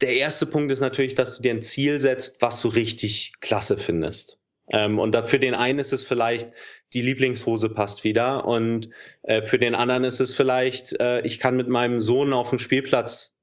Der 0.00 0.12
erste 0.12 0.46
Punkt 0.46 0.70
ist 0.70 0.80
natürlich, 0.80 1.14
dass 1.14 1.36
du 1.36 1.42
dir 1.42 1.52
ein 1.52 1.62
Ziel 1.62 1.98
setzt, 1.98 2.40
was 2.40 2.60
du 2.60 2.68
richtig 2.68 3.32
klasse 3.40 3.78
findest. 3.78 4.38
Ähm, 4.70 4.98
und 4.98 5.12
da, 5.12 5.22
für 5.22 5.38
den 5.38 5.54
einen 5.54 5.78
ist 5.78 5.92
es 5.92 6.04
vielleicht, 6.04 6.50
die 6.92 7.02
Lieblingshose 7.02 7.70
passt 7.70 8.04
wieder. 8.04 8.46
Und 8.46 8.90
äh, 9.22 9.42
für 9.42 9.58
den 9.58 9.74
anderen 9.74 10.04
ist 10.04 10.20
es 10.20 10.34
vielleicht, 10.34 10.98
äh, 11.00 11.20
ich 11.22 11.38
kann 11.38 11.56
mit 11.56 11.68
meinem 11.68 12.00
Sohn 12.00 12.32
auf 12.32 12.50
dem 12.50 12.58
Spielplatz 12.58 13.36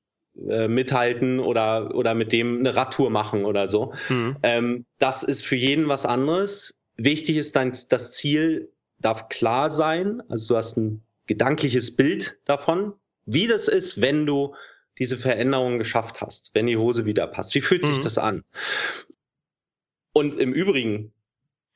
äh, 0.50 0.68
mithalten 0.68 1.40
oder, 1.40 1.96
oder 1.96 2.14
mit 2.14 2.32
dem 2.32 2.60
eine 2.60 2.76
Radtour 2.76 3.10
machen 3.10 3.46
oder 3.46 3.68
so. 3.68 3.94
Mhm. 4.10 4.38
Ähm, 4.44 4.86
das 5.00 5.24
ist 5.24 5.46
für 5.46 5.56
jeden 5.56 5.88
was 5.88 6.06
anderes. 6.06 6.75
Wichtig 6.98 7.38
ist 7.38 7.56
dann, 7.56 7.76
das 7.90 8.14
Ziel 8.14 8.72
darf 9.00 9.30
klar 9.30 9.70
sein. 9.70 10.22
Also 10.30 10.54
du 10.54 10.58
hast 10.58 10.78
ein 10.78 11.04
gedankliches 11.28 11.96
Bild 11.96 12.40
davon, 12.46 12.94
wie 13.26 13.48
das 13.48 13.68
ist, 13.68 14.02
wenn 14.02 14.26
du 14.26 14.56
diese 14.98 15.18
Veränderung 15.18 15.78
geschafft 15.78 16.22
hast, 16.22 16.52
wenn 16.54 16.68
die 16.68 16.78
Hose 16.78 17.06
wieder 17.06 17.28
passt. 17.28 17.54
Wie 17.56 17.62
fühlt 17.62 17.86
sich 17.86 17.98
mhm. 17.98 18.04
das 18.04 18.18
an? 18.18 18.44
Und 20.14 20.40
im 20.40 20.54
Übrigen, 20.54 21.12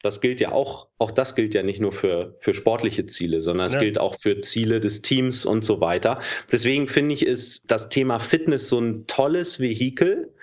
das 0.02 0.22
gilt 0.22 0.40
ja 0.40 0.54
auch, 0.54 0.88
auch 0.98 1.12
das 1.12 1.36
gilt 1.36 1.54
ja 1.54 1.62
nicht 1.62 1.82
nur 1.82 1.92
für, 1.92 2.38
für 2.40 2.54
sportliche 2.54 3.06
Ziele, 3.06 3.42
sondern 3.42 3.68
es 3.68 3.74
ja. 3.74 3.82
gilt 3.82 3.98
auch 3.98 4.18
für 4.18 4.40
Ziele 4.40 4.80
des 4.80 5.02
Teams 5.02 5.46
und 5.46 5.66
so 5.66 5.82
weiter. 5.82 6.22
Deswegen 6.50 6.88
finde 6.88 7.16
ich, 7.16 7.26
ist 7.26 7.70
das 7.70 7.90
Thema 7.90 8.20
Fitness 8.20 8.70
so 8.70 8.80
ein 8.80 9.08
tolles 9.08 9.60
Vehikel, 9.60 10.34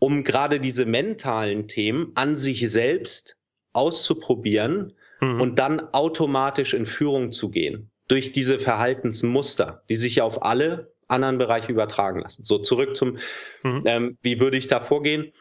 um 0.00 0.24
gerade 0.24 0.58
diese 0.58 0.84
mentalen 0.84 1.68
Themen 1.68 2.10
an 2.16 2.34
sich 2.34 2.68
selbst 2.68 3.36
auszuprobieren 3.72 4.94
mhm. 5.20 5.40
und 5.40 5.58
dann 5.58 5.80
automatisch 5.92 6.74
in 6.74 6.86
Führung 6.86 7.32
zu 7.32 7.50
gehen. 7.50 7.90
Durch 8.08 8.32
diese 8.32 8.58
Verhaltensmuster, 8.58 9.82
die 9.88 9.96
sich 9.96 10.16
ja 10.16 10.24
auf 10.24 10.42
alle 10.42 10.92
anderen 11.08 11.38
Bereiche 11.38 11.72
übertragen 11.72 12.20
lassen. 12.20 12.44
So 12.44 12.58
zurück 12.58 12.96
zum, 12.96 13.18
mhm. 13.62 13.82
ähm, 13.84 14.18
wie 14.22 14.40
würde 14.40 14.56
ich 14.56 14.68
da 14.68 14.80
vorgehen? 14.80 15.32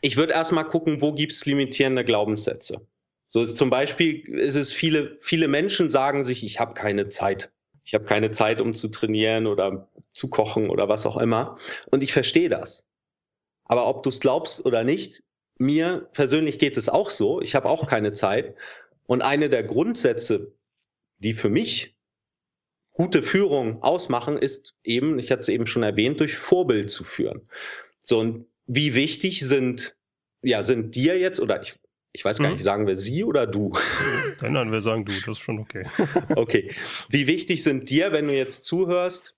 ich 0.00 0.16
würde 0.16 0.32
erstmal 0.32 0.66
gucken, 0.66 1.00
wo 1.00 1.12
gibt 1.12 1.32
es 1.32 1.46
limitierende 1.46 2.04
Glaubenssätze. 2.04 2.86
So 3.28 3.44
zum 3.44 3.70
Beispiel 3.70 4.20
ist 4.38 4.54
es 4.54 4.72
viele, 4.72 5.16
viele 5.20 5.48
Menschen 5.48 5.88
sagen 5.88 6.24
sich, 6.24 6.44
ich 6.44 6.60
habe 6.60 6.74
keine 6.74 7.08
Zeit. 7.08 7.52
Ich 7.84 7.94
habe 7.94 8.04
keine 8.04 8.30
Zeit, 8.30 8.60
um 8.60 8.74
zu 8.74 8.88
trainieren 8.88 9.46
oder 9.46 9.88
zu 10.12 10.28
kochen 10.28 10.70
oder 10.70 10.88
was 10.88 11.06
auch 11.06 11.16
immer. 11.16 11.56
Und 11.90 12.02
ich 12.02 12.12
verstehe 12.12 12.48
das. 12.48 12.88
Aber 13.64 13.88
ob 13.88 14.02
du 14.02 14.10
es 14.10 14.20
glaubst 14.20 14.64
oder 14.64 14.84
nicht, 14.84 15.22
mir 15.58 16.08
persönlich 16.12 16.58
geht 16.58 16.76
es 16.76 16.88
auch 16.88 17.10
so. 17.10 17.40
Ich 17.40 17.54
habe 17.54 17.68
auch 17.68 17.86
keine 17.86 18.12
Zeit. 18.12 18.54
Und 19.06 19.22
eine 19.22 19.48
der 19.48 19.62
Grundsätze, 19.62 20.52
die 21.18 21.32
für 21.32 21.48
mich 21.48 21.96
gute 22.92 23.22
Führung 23.22 23.82
ausmachen, 23.82 24.38
ist 24.38 24.76
eben, 24.82 25.18
ich 25.18 25.30
hatte 25.30 25.40
es 25.40 25.48
eben 25.48 25.66
schon 25.66 25.82
erwähnt, 25.82 26.20
durch 26.20 26.36
Vorbild 26.36 26.90
zu 26.90 27.04
führen. 27.04 27.48
So, 28.00 28.18
und 28.18 28.46
wie 28.66 28.94
wichtig 28.94 29.46
sind, 29.46 29.96
ja, 30.42 30.62
sind 30.62 30.94
dir 30.94 31.18
jetzt, 31.18 31.40
oder 31.40 31.62
ich, 31.62 31.74
ich 32.12 32.24
weiß 32.24 32.38
gar 32.38 32.48
mhm. 32.48 32.54
nicht, 32.54 32.64
sagen 32.64 32.86
wir 32.86 32.96
sie 32.96 33.24
oder 33.24 33.46
du? 33.46 33.74
Nein, 34.40 34.54
nein, 34.54 34.72
wir 34.72 34.80
sagen 34.80 35.04
du, 35.04 35.12
das 35.12 35.28
ist 35.28 35.38
schon 35.38 35.58
okay. 35.58 35.86
okay. 36.36 36.74
Wie 37.10 37.26
wichtig 37.26 37.62
sind 37.62 37.90
dir, 37.90 38.12
wenn 38.12 38.26
du 38.26 38.34
jetzt 38.34 38.64
zuhörst, 38.64 39.36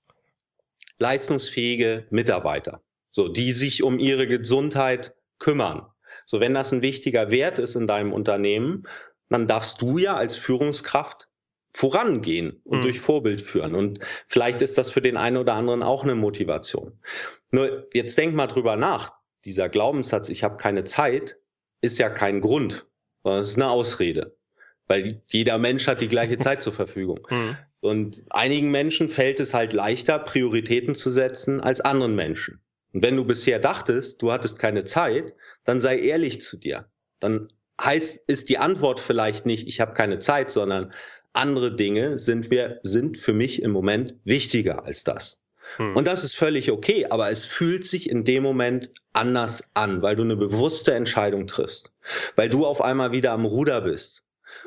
leistungsfähige 0.99 2.07
Mitarbeiter, 2.11 2.83
so, 3.11 3.29
die 3.29 3.53
sich 3.53 3.83
um 3.83 3.99
ihre 3.99 4.27
Gesundheit 4.27 5.15
kümmern? 5.39 5.87
So, 6.31 6.41
wenn 6.41 6.53
das 6.53 6.73
ein 6.73 6.83
wichtiger 6.83 7.31
Wert 7.31 7.59
ist 7.59 7.75
in 7.75 7.87
deinem 7.87 8.13
Unternehmen, 8.13 8.87
dann 9.31 9.47
darfst 9.47 9.81
du 9.81 9.97
ja 9.97 10.15
als 10.15 10.37
Führungskraft 10.37 11.27
vorangehen 11.73 12.61
und 12.65 12.81
mhm. 12.81 12.83
durch 12.83 13.01
Vorbild 13.01 13.41
führen. 13.41 13.75
Und 13.75 14.01
vielleicht 14.27 14.61
ist 14.61 14.77
das 14.77 14.91
für 14.91 15.01
den 15.01 15.17
einen 15.17 15.39
oder 15.39 15.55
anderen 15.55 15.83
auch 15.83 16.05
eine 16.05 16.15
Motivation. 16.15 17.01
Nur 17.51 17.89
jetzt 17.95 18.19
denk 18.19 18.35
mal 18.35 18.47
drüber 18.47 18.77
nach 18.77 19.15
dieser 19.47 19.71
Glaubenssatz, 19.71 20.29
ich 20.29 20.45
habe 20.45 20.59
keine 20.59 20.85
Zeit, 20.85 21.39
ist 21.81 21.99
ja 21.99 22.11
kein 22.11 22.43
Grund, 22.43 22.87
sondern 23.23 23.41
es 23.41 23.53
ist 23.53 23.57
eine 23.57 23.71
Ausrede. 23.71 24.37
Weil 24.87 25.23
jeder 25.29 25.57
Mensch 25.57 25.87
hat 25.87 26.03
die 26.03 26.09
gleiche 26.09 26.39
Zeit 26.39 26.61
zur 26.61 26.75
Verfügung. 26.75 27.27
Mhm. 27.31 27.57
Und 27.81 28.25
einigen 28.31 28.71
Menschen 28.71 29.09
fällt 29.09 29.41
es 29.41 29.55
halt 29.55 29.73
leichter, 29.73 30.19
Prioritäten 30.19 30.95
zu 30.95 31.11
setzen 31.11 31.61
als 31.63 31.81
anderen 31.81 32.17
Menschen. 32.17 32.61
Und 32.93 33.03
wenn 33.03 33.17
du 33.17 33.25
bisher 33.25 33.59
dachtest, 33.59 34.23
du 34.23 34.33
hattest 34.33 34.59
keine 34.59 34.85
Zeit, 34.85 35.35
dann 35.65 35.81
sei 35.81 35.99
ehrlich 35.99 36.41
zu 36.41 36.57
dir. 36.57 36.87
Dann 37.21 37.53
heißt, 37.81 38.25
ist 38.27 38.49
die 38.49 38.59
Antwort 38.59 39.01
vielleicht 39.01 39.47
nicht, 39.47 39.69
ich 39.69 39.81
habe 39.81 39.95
keine 39.95 40.19
Zeit, 40.19 40.51
sondern 40.51 40.93
andere 41.33 41.75
Dinge 41.75 42.19
sind 42.19 42.51
wir, 42.51 42.81
sind 42.83 43.19
für 43.19 43.33
mich 43.33 43.63
im 43.63 43.71
Moment 43.71 44.15
wichtiger 44.25 44.85
als 44.85 45.05
das. 45.05 45.43
Hm. 45.77 45.95
Und 45.97 46.07
das 46.07 46.25
ist 46.25 46.35
völlig 46.35 46.71
okay, 46.71 47.07
aber 47.11 47.31
es 47.31 47.45
fühlt 47.45 47.85
sich 47.85 48.09
in 48.09 48.25
dem 48.25 48.43
Moment 48.43 48.91
anders 49.13 49.69
an, 49.75 50.01
weil 50.03 50.17
du 50.17 50.23
eine 50.23 50.37
bewusste 50.37 50.95
Entscheidung 50.95 51.47
triffst, 51.47 51.93
weil 52.37 52.49
du 52.49 52.67
auf 52.67 52.81
einmal 52.81 53.13
wieder 53.13 53.33
am 53.33 53.45
Ruder 53.45 53.83
bist. 53.83 54.25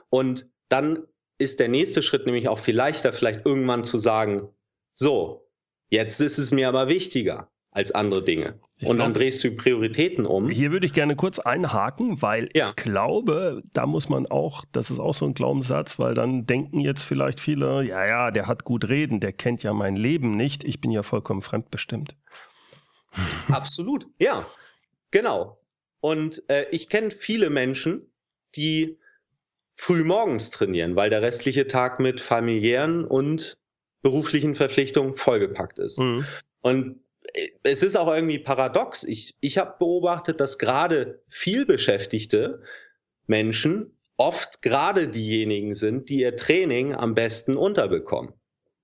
Und 0.09 0.47
dann 0.69 1.07
ist 1.39 1.59
der 1.59 1.69
nächste 1.69 2.03
Schritt 2.03 2.27
nämlich 2.27 2.47
auch 2.47 2.59
viel 2.59 2.75
leichter, 2.75 3.11
vielleicht 3.13 3.45
irgendwann 3.45 3.83
zu 3.83 3.97
sagen, 3.97 4.49
so, 4.93 5.49
jetzt 5.89 6.21
ist 6.21 6.37
es 6.37 6.51
mir 6.51 6.67
aber 6.67 6.87
wichtiger 6.87 7.49
als 7.71 7.91
andere 7.91 8.23
Dinge. 8.23 8.59
Ich 8.79 8.87
und 8.87 8.97
glaub, 8.97 9.07
dann 9.07 9.13
drehst 9.13 9.43
du 9.43 9.51
Prioritäten 9.51 10.25
um. 10.25 10.49
Hier 10.49 10.71
würde 10.71 10.85
ich 10.85 10.93
gerne 10.93 11.15
kurz 11.15 11.39
einhaken, 11.39 12.21
weil 12.21 12.49
ja. 12.53 12.69
ich 12.69 12.83
glaube, 12.83 13.63
da 13.73 13.85
muss 13.85 14.09
man 14.09 14.25
auch, 14.25 14.65
das 14.71 14.91
ist 14.91 14.99
auch 14.99 15.13
so 15.13 15.25
ein 15.25 15.33
Glaubenssatz, 15.33 15.97
weil 15.97 16.13
dann 16.13 16.45
denken 16.45 16.79
jetzt 16.79 17.03
vielleicht 17.03 17.39
viele, 17.39 17.83
ja, 17.83 18.05
ja, 18.05 18.31
der 18.31 18.47
hat 18.47 18.65
gut 18.65 18.89
reden, 18.89 19.19
der 19.19 19.33
kennt 19.33 19.63
ja 19.63 19.73
mein 19.73 19.95
Leben 19.95 20.35
nicht, 20.35 20.63
ich 20.63 20.81
bin 20.81 20.91
ja 20.91 21.03
vollkommen 21.03 21.41
fremdbestimmt. 21.41 22.15
Absolut, 23.49 24.07
ja, 24.19 24.45
genau. 25.11 25.59
Und 26.01 26.43
äh, 26.49 26.65
ich 26.71 26.89
kenne 26.89 27.11
viele 27.11 27.49
Menschen, 27.49 28.11
die 28.55 28.97
früh 29.75 30.03
morgens 30.03 30.49
trainieren, 30.49 30.95
weil 30.95 31.09
der 31.09 31.21
restliche 31.21 31.67
Tag 31.67 31.99
mit 31.99 32.19
familiären 32.19 33.05
und 33.05 33.57
beruflichen 34.01 34.55
Verpflichtungen 34.55 35.15
vollgepackt 35.15 35.79
ist. 35.79 35.99
Mhm. 35.99 36.25
Und 36.61 36.99
es 37.63 37.83
ist 37.83 37.95
auch 37.95 38.13
irgendwie 38.13 38.39
paradox. 38.39 39.03
Ich, 39.03 39.35
ich 39.39 39.57
habe 39.57 39.75
beobachtet, 39.79 40.39
dass 40.39 40.57
gerade 40.57 41.21
vielbeschäftigte 41.29 42.61
Menschen 43.27 43.97
oft 44.17 44.61
gerade 44.61 45.07
diejenigen 45.07 45.73
sind, 45.75 46.09
die 46.09 46.19
ihr 46.19 46.35
Training 46.35 46.93
am 46.93 47.15
besten 47.15 47.57
unterbekommen. 47.57 48.33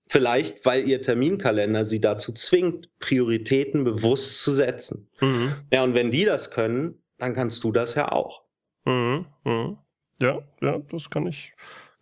Vielleicht, 0.09 0.65
weil 0.65 0.87
ihr 0.87 1.01
Terminkalender 1.01 1.83
sie 1.83 1.99
dazu 1.99 2.31
zwingt, 2.31 2.89
Prioritäten 2.99 3.83
bewusst 3.83 4.41
zu 4.41 4.53
setzen. 4.53 5.09
Mhm. 5.19 5.55
Ja, 5.71 5.83
und 5.83 5.93
wenn 5.93 6.11
die 6.11 6.23
das 6.23 6.49
können, 6.49 7.03
dann 7.17 7.33
kannst 7.33 7.63
du 7.63 7.71
das 7.71 7.95
ja 7.95 8.11
auch. 8.11 8.43
Mhm. 8.85 9.25
Mhm. 9.43 9.77
Ja, 10.21 10.39
ja, 10.61 10.79
das 10.89 11.09
kann 11.09 11.27
ich, 11.27 11.53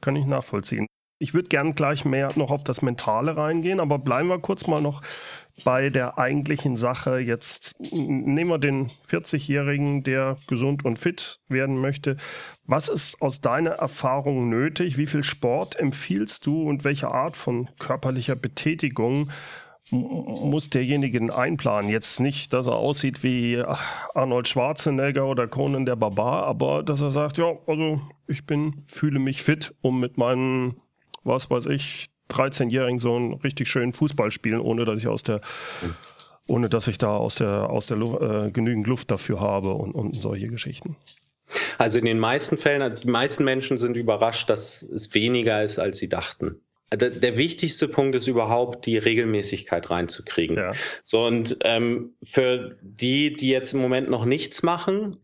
kann 0.01 0.15
ich 0.15 0.25
nachvollziehen. 0.25 0.85
Ich 1.17 1.33
würde 1.33 1.49
gern 1.49 1.75
gleich 1.75 2.05
mehr 2.05 2.29
noch 2.35 2.51
auf 2.51 2.63
das 2.63 2.81
Mentale 2.81 3.35
reingehen, 3.35 3.79
aber 3.79 3.97
bleiben 3.97 4.27
wir 4.27 4.39
kurz 4.39 4.67
mal 4.67 4.81
noch 4.81 5.01
bei 5.63 5.89
der 5.89 6.17
eigentlichen 6.17 6.75
Sache. 6.75 7.19
Jetzt 7.19 7.75
nehmen 7.91 8.49
wir 8.49 8.57
den 8.57 8.91
40-Jährigen, 9.09 10.03
der 10.03 10.37
gesund 10.47 10.83
und 10.83 10.99
fit 10.99 11.39
werden 11.47 11.79
möchte. 11.79 12.17
Was 12.65 12.89
ist 12.89 13.21
aus 13.21 13.41
deiner 13.41 13.71
Erfahrung 13.71 14.49
nötig? 14.49 14.97
Wie 14.97 15.07
viel 15.07 15.23
Sport 15.23 15.79
empfiehlst 15.79 16.45
du 16.45 16.63
und 16.63 16.83
welche 16.83 17.09
Art 17.09 17.37
von 17.37 17.69
körperlicher 17.79 18.35
Betätigung 18.35 19.29
muss 19.91 20.69
derjenige 20.69 21.33
einplanen? 21.35 21.89
Jetzt 21.89 22.19
nicht, 22.19 22.51
dass 22.53 22.67
er 22.67 22.75
aussieht 22.75 23.23
wie 23.23 23.63
Arnold 24.13 24.47
Schwarzenegger 24.47 25.25
oder 25.25 25.47
Conan 25.47 25.85
der 25.85 25.95
Barbar, 25.95 26.45
aber 26.45 26.83
dass 26.83 27.01
er 27.01 27.11
sagt, 27.11 27.37
ja, 27.37 27.53
also 27.67 28.01
ich 28.27 28.45
bin, 28.45 28.83
fühle 28.87 29.19
mich 29.19 29.43
fit, 29.43 29.73
um 29.81 29.99
mit 29.99 30.17
meinen 30.17 30.75
was 31.25 31.49
weiß 31.49 31.65
ich, 31.67 32.07
13-jährigen 32.29 32.99
Sohn 32.99 33.33
richtig 33.33 33.69
schön 33.69 33.93
Fußball 33.93 34.31
spielen, 34.31 34.59
ohne 34.59 34.85
dass 34.85 34.99
ich 34.99 35.07
aus 35.07 35.23
der 35.23 35.41
ohne 36.47 36.69
dass 36.69 36.87
ich 36.87 36.97
da 36.97 37.15
aus 37.15 37.35
der 37.35 37.69
aus 37.69 37.87
der 37.87 37.97
äh, 37.97 38.51
genügend 38.51 38.87
Luft 38.87 39.09
dafür 39.11 39.39
habe 39.39 39.73
und, 39.73 39.93
und 39.93 40.21
solche 40.21 40.47
Geschichten. 40.47 40.95
Also 41.77 41.99
in 41.99 42.05
den 42.05 42.19
meisten 42.19 42.57
Fällen, 42.57 42.81
also 42.81 43.03
die 43.03 43.09
meisten 43.09 43.43
Menschen 43.43 43.77
sind 43.77 43.97
überrascht, 43.97 44.49
dass 44.49 44.83
es 44.83 45.13
weniger 45.13 45.63
ist, 45.63 45.79
als 45.79 45.97
sie 45.97 46.09
dachten. 46.09 46.59
der, 46.91 47.11
der, 47.11 47.37
wichtigste 47.37 47.87
Punkt 47.87 48.15
ist 48.15 48.27
überhaupt, 48.27 48.85
die 48.85 48.97
Regelmäßigkeit 48.97 49.89
reinzukriegen. 49.89 50.57
Ja. 50.57 50.73
So, 51.03 51.25
und 51.25 51.57
ähm, 51.61 52.15
für 52.23 52.77
die, 52.81 53.33
die 53.33 53.49
jetzt 53.49 53.73
im 53.73 53.79
Moment 53.79 54.09
noch 54.09 54.25
nichts 54.25 54.63
machen, 54.63 55.17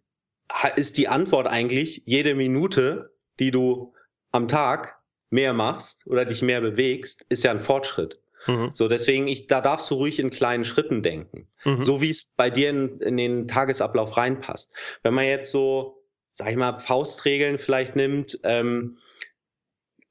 ist 0.75 0.97
die 0.97 1.07
Antwort 1.07 1.47
eigentlich, 1.47 2.03
jede 2.05 2.35
Minute, 2.35 3.13
die 3.39 3.51
du 3.51 3.93
am 4.31 4.47
Tag 4.47 5.00
mehr 5.31 5.53
machst 5.53 6.05
oder 6.05 6.25
dich 6.25 6.41
mehr 6.41 6.61
bewegst, 6.61 7.25
ist 7.29 7.43
ja 7.43 7.51
ein 7.51 7.61
Fortschritt. 7.61 8.21
Mhm. 8.47 8.71
So, 8.73 8.87
deswegen, 8.87 9.27
ich, 9.27 9.47
da 9.47 9.61
darfst 9.61 9.89
du 9.89 9.95
ruhig 9.95 10.19
in 10.19 10.29
kleinen 10.29 10.65
Schritten 10.65 11.01
denken. 11.01 11.47
Mhm. 11.63 11.81
So 11.81 12.01
wie 12.01 12.09
es 12.09 12.33
bei 12.35 12.49
dir 12.49 12.69
in, 12.69 12.99
in 12.99 13.17
den 13.17 13.47
Tagesablauf 13.47 14.17
reinpasst. 14.17 14.73
Wenn 15.03 15.13
man 15.13 15.25
jetzt 15.25 15.51
so, 15.51 16.03
sag 16.33 16.49
ich 16.49 16.57
mal, 16.57 16.79
Faustregeln 16.79 17.59
vielleicht 17.59 17.95
nimmt, 17.95 18.39
ähm, 18.43 18.97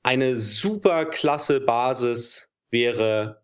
eine 0.02 0.38
super 0.38 1.04
klasse 1.04 1.60
Basis 1.60 2.48
wäre 2.70 3.42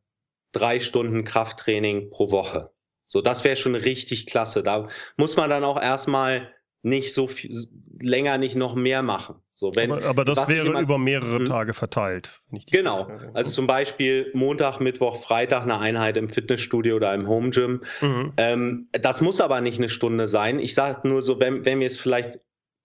drei 0.53 0.81
Stunden 0.81 1.25
Krafttraining 1.25 2.11
pro 2.11 2.31
Woche. 2.31 2.71
So, 3.07 3.21
das 3.21 3.45
wäre 3.45 3.57
schon 3.57 3.75
richtig 3.75 4.27
klasse. 4.27 4.63
Da 4.63 4.89
muss 5.17 5.37
man 5.37 5.51
dann 5.51 5.65
auch 5.65 5.81
erstmal 5.81 6.53
nicht 6.87 7.13
so 7.15 7.27
viel, 7.27 7.67
länger 8.01 8.39
nicht 8.39 8.55
noch 8.55 8.77
mehr 8.77 9.03
machen. 9.03 9.37
So, 9.51 9.75
wenn, 9.75 9.91
aber, 9.91 10.05
aber 10.05 10.25
das 10.25 10.49
wäre 10.49 10.67
jemand, 10.67 10.85
über 10.85 10.99
mehrere 10.99 11.41
hm? 11.41 11.47
Tage 11.47 11.75
verteilt. 11.75 12.41
genau. 12.71 13.11
Also 13.35 13.51
zum 13.51 13.67
Beispiel 13.67 14.31
Montag, 14.35 14.79
Mittwoch, 14.79 15.21
Freitag 15.21 15.65
eine 15.65 15.79
Einheit 15.79 16.17
im 16.17 16.29
Fitnessstudio 16.29 16.97
oder 16.97 17.13
im 17.13 17.27
Home 17.27 17.51
Gym. 17.51 17.83
Mhm. 18.01 18.33
Ähm, 18.37 18.89
das 18.93 19.21
muss 19.21 19.41
aber 19.41 19.61
nicht 19.61 19.79
eine 19.79 19.89
Stunde 19.89 20.29
sein. 20.29 20.61
Ich 20.61 20.75
sage 20.75 21.09
nur 21.09 21.23
so, 21.23 21.41
wenn, 21.41 21.65
wenn 21.65 21.81
wir 21.81 21.89
es 21.89 21.97
vielleicht 21.97 22.39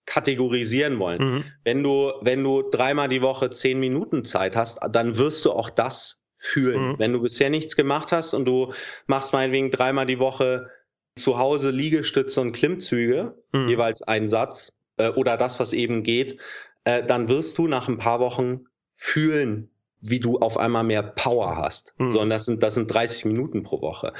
kategorisieren 0.04 0.98
wollen. 0.98 1.22
Mhm. 1.22 1.44
Wenn 1.62 1.82
du, 1.84 2.12
wenn 2.22 2.42
du 2.42 2.62
dreimal 2.62 3.08
die 3.08 3.22
Woche 3.22 3.50
zehn 3.50 3.78
Minuten 3.78 4.24
Zeit 4.24 4.56
hast, 4.56 4.80
dann 4.90 5.16
wirst 5.16 5.44
du 5.44 5.52
auch 5.52 5.70
das 5.70 6.24
fühlen. 6.38 6.88
Mhm. 6.88 6.98
Wenn 6.98 7.12
du 7.12 7.22
bisher 7.22 7.50
nichts 7.50 7.76
gemacht 7.76 8.10
hast 8.10 8.34
und 8.34 8.46
du 8.46 8.72
machst 9.06 9.32
meinetwegen 9.32 9.70
dreimal 9.70 10.06
die 10.06 10.18
Woche 10.18 10.68
zu 11.16 11.38
Hause 11.38 11.70
Liegestütze 11.70 12.40
und 12.40 12.52
Klimmzüge, 12.52 13.34
mhm. 13.52 13.68
jeweils 13.68 14.02
einen 14.02 14.28
Satz, 14.28 14.76
äh, 14.96 15.10
oder 15.10 15.36
das, 15.36 15.60
was 15.60 15.72
eben 15.72 16.02
geht, 16.02 16.38
äh, 16.84 17.04
dann 17.04 17.28
wirst 17.28 17.58
du 17.58 17.68
nach 17.68 17.88
ein 17.88 17.98
paar 17.98 18.20
Wochen 18.20 18.64
fühlen, 18.94 19.70
wie 20.00 20.20
du 20.20 20.38
auf 20.38 20.56
einmal 20.56 20.84
mehr 20.84 21.02
Power 21.02 21.56
hast. 21.56 21.94
Mhm. 21.98 22.10
So, 22.10 22.20
und 22.20 22.30
das 22.30 22.44
sind, 22.44 22.62
das 22.62 22.74
sind 22.74 22.92
30 22.92 23.24
Minuten 23.24 23.62
pro 23.62 23.80
Woche. 23.80 24.12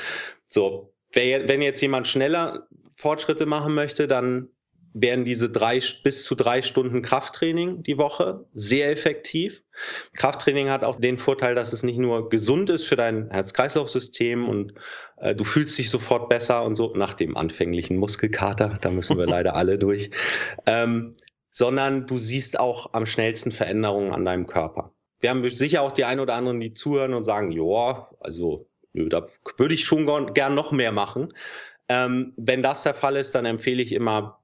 So, 0.46 0.92
wenn 1.12 1.60
jetzt 1.60 1.80
jemand 1.80 2.08
schneller 2.08 2.66
Fortschritte 2.94 3.46
machen 3.46 3.74
möchte, 3.74 4.06
dann 4.06 4.48
wären 4.94 5.24
diese 5.24 5.50
drei 5.50 5.82
bis 6.02 6.24
zu 6.24 6.34
drei 6.34 6.62
Stunden 6.62 7.02
Krafttraining 7.02 7.82
die 7.82 7.98
Woche 7.98 8.46
sehr 8.52 8.90
effektiv. 8.90 9.61
Krafttraining 10.14 10.68
hat 10.68 10.84
auch 10.84 11.00
den 11.00 11.18
Vorteil, 11.18 11.54
dass 11.54 11.72
es 11.72 11.82
nicht 11.82 11.98
nur 11.98 12.28
gesund 12.28 12.70
ist 12.70 12.84
für 12.84 12.96
dein 12.96 13.30
Herz-Kreislauf-System 13.30 14.48
und 14.48 14.74
äh, 15.16 15.34
du 15.34 15.44
fühlst 15.44 15.78
dich 15.78 15.90
sofort 15.90 16.28
besser 16.28 16.64
und 16.64 16.76
so 16.76 16.92
nach 16.94 17.14
dem 17.14 17.36
anfänglichen 17.36 17.96
Muskelkater, 17.96 18.78
da 18.80 18.90
müssen 18.90 19.18
wir 19.18 19.26
leider 19.28 19.54
alle 19.54 19.78
durch, 19.78 20.10
ähm, 20.66 21.16
sondern 21.50 22.06
du 22.06 22.18
siehst 22.18 22.58
auch 22.58 22.92
am 22.92 23.06
schnellsten 23.06 23.52
Veränderungen 23.52 24.12
an 24.12 24.24
deinem 24.24 24.46
Körper. 24.46 24.92
Wir 25.20 25.30
haben 25.30 25.48
sicher 25.50 25.82
auch 25.82 25.92
die 25.92 26.04
ein 26.04 26.20
oder 26.20 26.34
anderen, 26.34 26.60
die 26.60 26.72
zuhören 26.72 27.14
und 27.14 27.24
sagen, 27.24 27.52
ja, 27.52 28.08
also 28.20 28.68
da 28.92 29.28
würde 29.56 29.74
ich 29.74 29.84
schon 29.84 30.34
gern 30.34 30.54
noch 30.54 30.72
mehr 30.72 30.92
machen. 30.92 31.28
Ähm, 31.88 32.32
wenn 32.36 32.62
das 32.62 32.82
der 32.82 32.94
Fall 32.94 33.16
ist, 33.16 33.34
dann 33.34 33.44
empfehle 33.44 33.82
ich 33.82 33.92
immer 33.92 34.41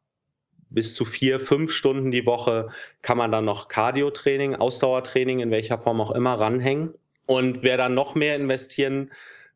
bis 0.70 0.94
zu 0.94 1.04
vier, 1.04 1.40
fünf 1.40 1.72
Stunden 1.72 2.10
die 2.10 2.26
Woche 2.26 2.68
kann 3.02 3.18
man 3.18 3.32
dann 3.32 3.44
noch 3.44 3.68
Cardio-Training, 3.68 4.56
Ausdauertraining, 4.56 5.40
in 5.40 5.50
welcher 5.50 5.78
Form 5.78 6.00
auch 6.00 6.10
immer, 6.10 6.34
ranhängen. 6.34 6.94
Und 7.26 7.62
wer 7.62 7.76
dann 7.76 7.94
noch 7.94 8.14
mehr 8.14 8.36
investieren 8.36 9.10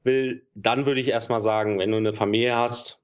will, 0.05 0.47
dann 0.55 0.87
würde 0.87 1.01
ich 1.01 1.09
erstmal 1.09 1.41
sagen, 1.41 1.79
wenn 1.79 1.91
du 1.91 1.97
eine 1.97 2.13
Familie 2.13 2.57
hast, 2.57 3.01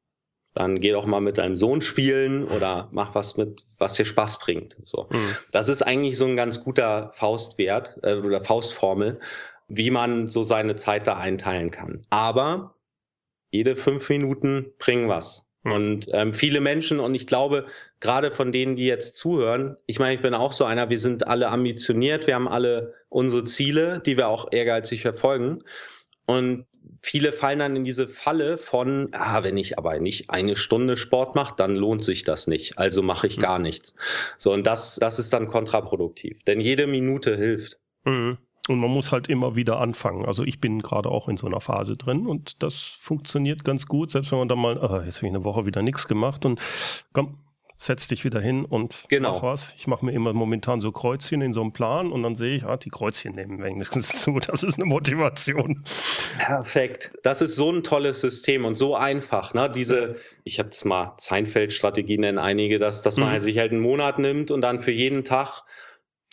dann 0.54 0.80
geh 0.80 0.92
doch 0.92 1.06
mal 1.06 1.20
mit 1.20 1.38
deinem 1.38 1.56
Sohn 1.56 1.82
spielen 1.82 2.44
oder 2.44 2.88
mach 2.90 3.14
was 3.14 3.36
mit, 3.36 3.62
was 3.78 3.92
dir 3.92 4.04
Spaß 4.04 4.38
bringt. 4.40 4.76
So. 4.82 5.06
Mhm. 5.10 5.36
Das 5.52 5.68
ist 5.68 5.82
eigentlich 5.82 6.16
so 6.16 6.26
ein 6.26 6.36
ganz 6.36 6.64
guter 6.64 7.12
Faustwert 7.14 7.98
äh, 8.02 8.14
oder 8.14 8.42
Faustformel, 8.42 9.20
wie 9.68 9.90
man 9.90 10.26
so 10.26 10.42
seine 10.42 10.76
Zeit 10.76 11.06
da 11.06 11.16
einteilen 11.16 11.70
kann. 11.70 12.02
Aber 12.10 12.74
jede 13.50 13.76
fünf 13.76 14.08
Minuten 14.08 14.72
bringen 14.78 15.08
was. 15.08 15.47
Und 15.64 16.08
ähm, 16.12 16.32
viele 16.34 16.60
Menschen, 16.60 17.00
und 17.00 17.14
ich 17.14 17.26
glaube, 17.26 17.66
gerade 18.00 18.30
von 18.30 18.52
denen, 18.52 18.76
die 18.76 18.86
jetzt 18.86 19.16
zuhören, 19.16 19.76
ich 19.86 19.98
meine, 19.98 20.14
ich 20.14 20.22
bin 20.22 20.34
auch 20.34 20.52
so 20.52 20.64
einer, 20.64 20.88
wir 20.88 20.98
sind 20.98 21.26
alle 21.26 21.48
ambitioniert, 21.48 22.26
wir 22.26 22.34
haben 22.34 22.48
alle 22.48 22.94
unsere 23.08 23.44
Ziele, 23.44 24.00
die 24.04 24.16
wir 24.16 24.28
auch 24.28 24.48
ehrgeizig 24.52 25.02
verfolgen. 25.02 25.64
Und 26.26 26.66
viele 27.02 27.32
fallen 27.32 27.58
dann 27.58 27.76
in 27.76 27.84
diese 27.84 28.06
Falle 28.06 28.58
von, 28.58 29.08
ah, 29.12 29.42
wenn 29.42 29.56
ich 29.56 29.78
aber 29.78 29.98
nicht 29.98 30.30
eine 30.30 30.56
Stunde 30.56 30.96
Sport 30.96 31.34
mache, 31.34 31.54
dann 31.56 31.74
lohnt 31.74 32.04
sich 32.04 32.24
das 32.24 32.46
nicht. 32.46 32.78
Also 32.78 33.02
mache 33.02 33.26
ich 33.26 33.38
mhm. 33.38 33.42
gar 33.42 33.58
nichts. 33.58 33.94
So, 34.36 34.52
und 34.52 34.66
das, 34.66 34.96
das 34.96 35.18
ist 35.18 35.32
dann 35.32 35.48
kontraproduktiv. 35.48 36.42
Denn 36.44 36.60
jede 36.60 36.86
Minute 36.86 37.36
hilft. 37.36 37.78
Mhm. 38.04 38.38
Und 38.68 38.80
man 38.80 38.90
muss 38.90 39.12
halt 39.12 39.28
immer 39.28 39.56
wieder 39.56 39.80
anfangen. 39.80 40.26
Also 40.26 40.44
ich 40.44 40.60
bin 40.60 40.80
gerade 40.80 41.08
auch 41.08 41.28
in 41.28 41.38
so 41.38 41.46
einer 41.46 41.60
Phase 41.60 41.96
drin 41.96 42.26
und 42.26 42.62
das 42.62 42.98
funktioniert 43.00 43.64
ganz 43.64 43.86
gut, 43.86 44.10
selbst 44.10 44.30
wenn 44.30 44.40
man 44.40 44.48
dann 44.48 44.58
mal, 44.58 44.78
ah, 44.78 45.04
jetzt 45.04 45.16
habe 45.18 45.26
ich 45.26 45.34
eine 45.34 45.44
Woche 45.44 45.64
wieder 45.64 45.80
nichts 45.80 46.06
gemacht 46.06 46.44
und 46.44 46.60
komm, 47.14 47.38
setz 47.80 48.08
dich 48.08 48.24
wieder 48.24 48.40
hin 48.40 48.64
und 48.64 49.04
genau. 49.08 49.34
mach 49.34 49.42
was. 49.44 49.72
Ich 49.78 49.86
mache 49.86 50.04
mir 50.04 50.12
immer 50.12 50.32
momentan 50.32 50.80
so 50.80 50.90
Kreuzchen 50.90 51.40
in 51.40 51.52
so 51.52 51.60
einem 51.60 51.72
Plan 51.72 52.10
und 52.10 52.24
dann 52.24 52.34
sehe 52.34 52.56
ich, 52.56 52.64
ah, 52.64 52.76
die 52.76 52.90
Kreuzchen 52.90 53.36
nehmen 53.36 53.62
wenigstens 53.62 54.08
zu. 54.08 54.38
Das 54.48 54.62
ist 54.62 54.76
eine 54.76 54.86
Motivation. 54.86 55.84
Perfekt. 56.38 57.12
Das 57.22 57.40
ist 57.40 57.54
so 57.54 57.70
ein 57.70 57.84
tolles 57.84 58.20
System 58.20 58.64
und 58.64 58.74
so 58.74 58.96
einfach. 58.96 59.54
Ne? 59.54 59.70
Diese, 59.70 60.16
ich 60.42 60.58
habe 60.58 60.70
es 60.70 60.84
mal 60.84 61.14
Seinfeld-Strategie 61.18 62.18
nennen 62.18 62.38
einige, 62.38 62.78
dass, 62.78 63.02
dass 63.02 63.16
man 63.16 63.32
mhm. 63.32 63.40
sich 63.40 63.58
halt 63.58 63.72
einen 63.72 63.80
Monat 63.80 64.18
nimmt 64.18 64.50
und 64.50 64.60
dann 64.60 64.80
für 64.80 64.90
jeden 64.90 65.22
Tag 65.22 65.62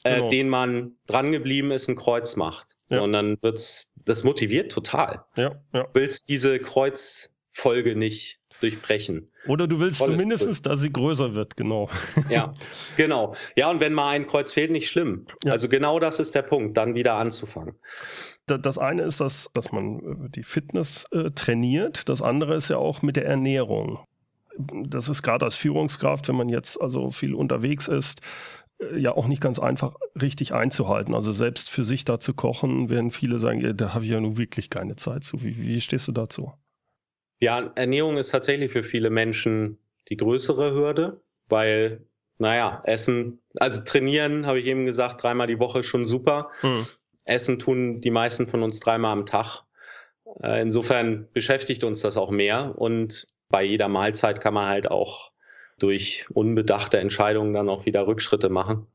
äh, 0.05 0.17
genau. 0.17 0.29
den 0.29 0.49
man 0.49 0.91
drangeblieben 1.07 1.71
ist, 1.71 1.89
ein 1.89 1.95
Kreuz 1.95 2.35
macht. 2.35 2.75
Ja. 2.89 3.01
und 3.01 3.13
dann 3.13 3.37
wird's, 3.41 3.91
das 3.95 4.23
motiviert 4.23 4.71
total. 4.71 5.25
Ja, 5.35 5.55
ja. 5.73 5.83
Du 5.83 5.89
willst 5.93 6.29
diese 6.29 6.59
Kreuzfolge 6.59 7.95
nicht 7.95 8.39
durchbrechen. 8.61 9.31
Oder 9.47 9.67
du 9.67 9.79
willst 9.79 9.97
Volles 9.97 10.15
zumindest, 10.15 10.65
dass 10.67 10.79
sie 10.79 10.91
größer 10.91 11.33
wird, 11.33 11.57
genau. 11.57 11.89
Ja, 12.29 12.53
genau. 12.97 13.35
Ja, 13.55 13.71
und 13.71 13.79
wenn 13.79 13.93
mal 13.93 14.11
ein 14.11 14.27
Kreuz 14.27 14.53
fehlt, 14.53 14.69
nicht 14.69 14.87
schlimm. 14.87 15.25
Ja. 15.43 15.53
Also 15.53 15.67
genau 15.67 15.99
das 15.99 16.19
ist 16.19 16.35
der 16.35 16.43
Punkt, 16.43 16.77
dann 16.77 16.93
wieder 16.93 17.15
anzufangen. 17.15 17.75
Das 18.45 18.77
eine 18.77 19.01
ist, 19.01 19.19
dass, 19.19 19.49
dass 19.55 19.71
man 19.71 19.99
äh, 19.99 20.29
die 20.29 20.43
Fitness 20.43 21.05
äh, 21.11 21.31
trainiert. 21.31 22.07
Das 22.09 22.21
andere 22.21 22.55
ist 22.55 22.69
ja 22.69 22.77
auch 22.77 23.01
mit 23.01 23.15
der 23.15 23.25
Ernährung. 23.25 24.05
Das 24.57 25.09
ist 25.09 25.23
gerade 25.23 25.45
als 25.45 25.55
Führungskraft, 25.55 26.27
wenn 26.27 26.35
man 26.35 26.49
jetzt 26.49 26.79
also 26.79 27.09
viel 27.09 27.33
unterwegs 27.33 27.87
ist, 27.87 28.21
äh, 28.21 28.23
ja 28.95 29.11
auch 29.13 29.27
nicht 29.27 29.41
ganz 29.41 29.59
einfach 29.59 29.95
richtig 30.19 30.53
einzuhalten. 30.53 31.13
Also 31.13 31.31
selbst 31.31 31.69
für 31.69 31.83
sich 31.83 32.05
da 32.05 32.19
zu 32.19 32.33
kochen, 32.33 32.89
werden 32.89 33.11
viele 33.11 33.39
sagen, 33.39 33.61
ja, 33.61 33.73
da 33.73 33.93
habe 33.93 34.05
ich 34.05 34.11
ja 34.11 34.19
nun 34.19 34.37
wirklich 34.37 34.69
keine 34.69 34.95
Zeit 34.95 35.23
zu. 35.23 35.41
Wie, 35.41 35.57
wie 35.61 35.81
stehst 35.81 36.07
du 36.07 36.11
dazu? 36.11 36.53
Ja, 37.39 37.71
Ernährung 37.75 38.17
ist 38.17 38.29
tatsächlich 38.29 38.71
für 38.71 38.83
viele 38.83 39.09
Menschen 39.09 39.77
die 40.09 40.17
größere 40.17 40.73
Hürde, 40.73 41.21
weil, 41.47 42.05
naja, 42.37 42.81
Essen, 42.85 43.41
also 43.55 43.81
trainieren, 43.81 44.45
habe 44.45 44.59
ich 44.59 44.65
eben 44.67 44.85
gesagt, 44.85 45.23
dreimal 45.23 45.47
die 45.47 45.59
Woche 45.59 45.83
schon 45.83 46.05
super. 46.05 46.51
Mhm. 46.61 46.87
Essen 47.25 47.59
tun 47.59 48.01
die 48.01 48.11
meisten 48.11 48.47
von 48.47 48.61
uns 48.61 48.79
dreimal 48.79 49.11
am 49.11 49.25
Tag. 49.25 49.63
Äh, 50.41 50.61
insofern 50.61 51.27
beschäftigt 51.33 51.83
uns 51.83 52.01
das 52.01 52.17
auch 52.17 52.31
mehr 52.31 52.77
und 52.77 53.27
bei 53.49 53.63
jeder 53.63 53.87
Mahlzeit 53.87 54.41
kann 54.41 54.53
man 54.53 54.67
halt 54.67 54.89
auch 54.89 55.31
durch 55.79 56.25
unbedachte 56.29 56.99
Entscheidungen 56.99 57.53
dann 57.53 57.69
auch 57.69 57.85
wieder 57.85 58.07
Rückschritte 58.07 58.49
machen. 58.49 58.87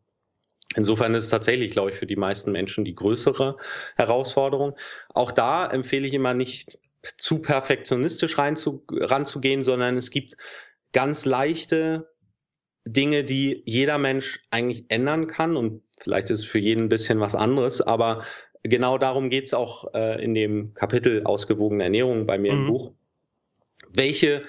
Insofern 0.76 1.14
ist 1.14 1.24
es 1.24 1.30
tatsächlich, 1.30 1.72
glaube 1.72 1.90
ich, 1.90 1.96
für 1.96 2.06
die 2.06 2.16
meisten 2.16 2.52
Menschen 2.52 2.84
die 2.84 2.94
größere 2.94 3.56
Herausforderung. 3.96 4.76
Auch 5.12 5.32
da 5.32 5.66
empfehle 5.66 6.06
ich 6.06 6.14
immer 6.14 6.32
nicht 6.32 6.78
zu 7.16 7.40
perfektionistisch 7.40 8.38
reinzu, 8.38 8.84
ranzugehen, 8.90 9.64
sondern 9.64 9.96
es 9.96 10.10
gibt 10.10 10.36
ganz 10.92 11.24
leichte 11.24 12.10
Dinge, 12.84 13.24
die 13.24 13.62
jeder 13.66 13.98
Mensch 13.98 14.40
eigentlich 14.50 14.84
ändern 14.88 15.26
kann 15.26 15.56
und 15.56 15.82
vielleicht 15.98 16.30
ist 16.30 16.40
es 16.40 16.44
für 16.46 16.58
jeden 16.58 16.84
ein 16.84 16.88
bisschen 16.88 17.20
was 17.20 17.34
anderes, 17.34 17.80
aber 17.80 18.24
genau 18.62 18.98
darum 18.98 19.30
geht 19.30 19.46
es 19.46 19.54
auch 19.54 19.92
äh, 19.94 20.22
in 20.22 20.34
dem 20.34 20.74
Kapitel 20.74 21.24
ausgewogene 21.24 21.84
Ernährung 21.84 22.26
bei 22.26 22.38
mir 22.38 22.52
mhm. 22.52 22.60
im 22.60 22.66
Buch. 22.66 22.92
Welche 23.92 24.42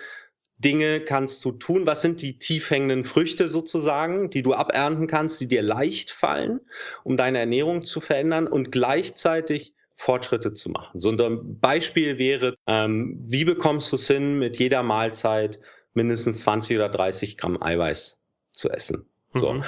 Dinge 0.62 1.02
kannst 1.02 1.44
du 1.44 1.52
tun? 1.52 1.86
Was 1.86 2.02
sind 2.02 2.22
die 2.22 2.38
tief 2.38 2.70
hängenden 2.70 3.04
Früchte 3.04 3.48
sozusagen, 3.48 4.30
die 4.30 4.44
du 4.44 4.54
abernten 4.54 5.08
kannst, 5.08 5.42
die 5.42 5.48
dir 5.48 5.62
leicht 5.62 6.12
fallen, 6.12 6.62
um 7.04 7.18
deine 7.18 7.40
Ernährung 7.40 7.82
zu 7.82 8.00
verändern 8.02 8.48
und 8.48 8.72
gleichzeitig 8.72 9.74
Fortschritte 9.96 10.54
zu 10.54 10.70
machen? 10.70 11.00
So 11.00 11.10
ein 11.10 11.60
Beispiel 11.60 12.18
wäre, 12.18 12.56
ähm, 12.68 13.20
wie 13.28 13.46
bekommst 13.46 13.92
du 13.92 13.96
es 13.96 14.08
hin, 14.08 14.40
mit 14.40 14.60
jeder 14.60 14.84
Mahlzeit 14.84 15.60
mindestens 15.94 16.42
20 16.42 16.78
oder 16.78 16.90
30 16.90 17.38
Gramm 17.38 17.62
Eiweiß 17.62 18.22
zu 18.52 18.70
essen? 18.70 19.06
So. 19.34 19.54
Mhm. 19.54 19.64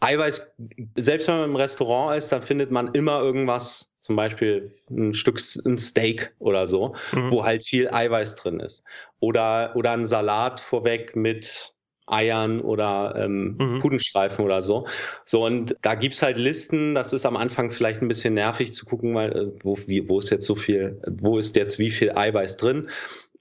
Eiweiß, 0.00 0.54
selbst 0.96 1.28
wenn 1.28 1.36
man 1.36 1.50
im 1.50 1.56
Restaurant 1.56 2.16
ist, 2.16 2.30
dann 2.30 2.42
findet 2.42 2.70
man 2.70 2.94
immer 2.94 3.20
irgendwas, 3.20 3.94
zum 4.00 4.16
Beispiel 4.16 4.74
ein 4.90 5.12
Stück 5.12 5.40
ein 5.64 5.78
Steak 5.78 6.34
oder 6.38 6.66
so, 6.66 6.94
mhm. 7.12 7.30
wo 7.30 7.44
halt 7.44 7.64
viel 7.64 7.90
Eiweiß 7.90 8.36
drin 8.36 8.60
ist. 8.60 8.84
Oder, 9.20 9.72
oder 9.74 9.92
ein 9.92 10.06
Salat 10.06 10.60
vorweg 10.60 11.16
mit 11.16 11.74
Eiern 12.06 12.60
oder 12.60 13.14
ähm, 13.16 13.56
mhm. 13.58 13.78
Pudenstreifen 13.80 14.44
oder 14.44 14.62
so. 14.62 14.86
So, 15.24 15.44
und 15.44 15.76
da 15.82 15.94
gibt's 15.94 16.22
halt 16.22 16.38
Listen, 16.38 16.94
das 16.94 17.12
ist 17.12 17.26
am 17.26 17.36
Anfang 17.36 17.70
vielleicht 17.70 18.00
ein 18.00 18.08
bisschen 18.08 18.34
nervig 18.34 18.74
zu 18.74 18.86
gucken, 18.86 19.14
weil 19.14 19.36
äh, 19.36 19.52
wo, 19.62 19.78
wie, 19.86 20.08
wo 20.08 20.18
ist 20.18 20.30
jetzt 20.30 20.46
so 20.46 20.54
viel, 20.54 21.00
wo 21.06 21.38
ist 21.38 21.56
jetzt 21.56 21.78
wie 21.78 21.90
viel 21.90 22.12
Eiweiß 22.12 22.56
drin. 22.56 22.88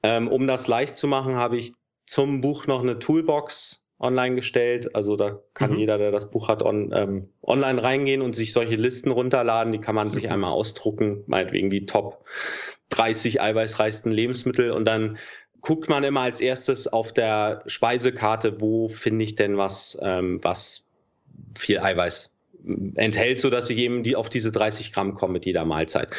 Ähm, 0.03 0.27
um 0.27 0.47
das 0.47 0.67
leicht 0.67 0.97
zu 0.97 1.07
machen, 1.07 1.35
habe 1.35 1.57
ich 1.57 1.73
zum 2.03 2.41
Buch 2.41 2.67
noch 2.67 2.81
eine 2.81 2.99
Toolbox 2.99 3.86
online 3.99 4.35
gestellt. 4.35 4.95
Also 4.95 5.15
da 5.15 5.39
kann 5.53 5.71
mhm. 5.71 5.79
jeder, 5.79 5.97
der 5.97 6.11
das 6.11 6.29
Buch 6.29 6.47
hat, 6.47 6.63
on, 6.63 6.91
ähm, 6.93 7.29
online 7.41 7.81
reingehen 7.81 8.21
und 8.21 8.35
sich 8.35 8.53
solche 8.53 8.75
Listen 8.75 9.11
runterladen. 9.11 9.71
Die 9.71 9.79
kann 9.79 9.95
man 9.95 10.11
sich 10.11 10.29
einmal 10.29 10.51
ausdrucken, 10.51 11.23
meinetwegen 11.27 11.69
die 11.69 11.85
Top 11.85 12.23
30 12.89 13.41
eiweißreichsten 13.41 14.11
Lebensmittel 14.11 14.71
und 14.71 14.85
dann 14.85 15.17
guckt 15.61 15.89
man 15.89 16.03
immer 16.03 16.21
als 16.21 16.39
erstes 16.39 16.87
auf 16.87 17.11
der 17.11 17.63
Speisekarte, 17.65 18.61
wo 18.61 18.87
finde 18.87 19.25
ich 19.25 19.35
denn 19.35 19.57
was, 19.57 19.97
ähm, 20.01 20.39
was 20.43 20.87
viel 21.55 21.79
Eiweiß 21.79 22.37
enthält, 22.95 23.39
so 23.39 23.49
dass 23.49 23.69
ich 23.69 23.77
eben 23.77 24.03
die 24.03 24.15
auf 24.15 24.29
diese 24.29 24.51
30 24.51 24.93
Gramm 24.93 25.13
komme 25.13 25.33
mit 25.33 25.45
jeder 25.45 25.65
Mahlzeit. 25.65 26.09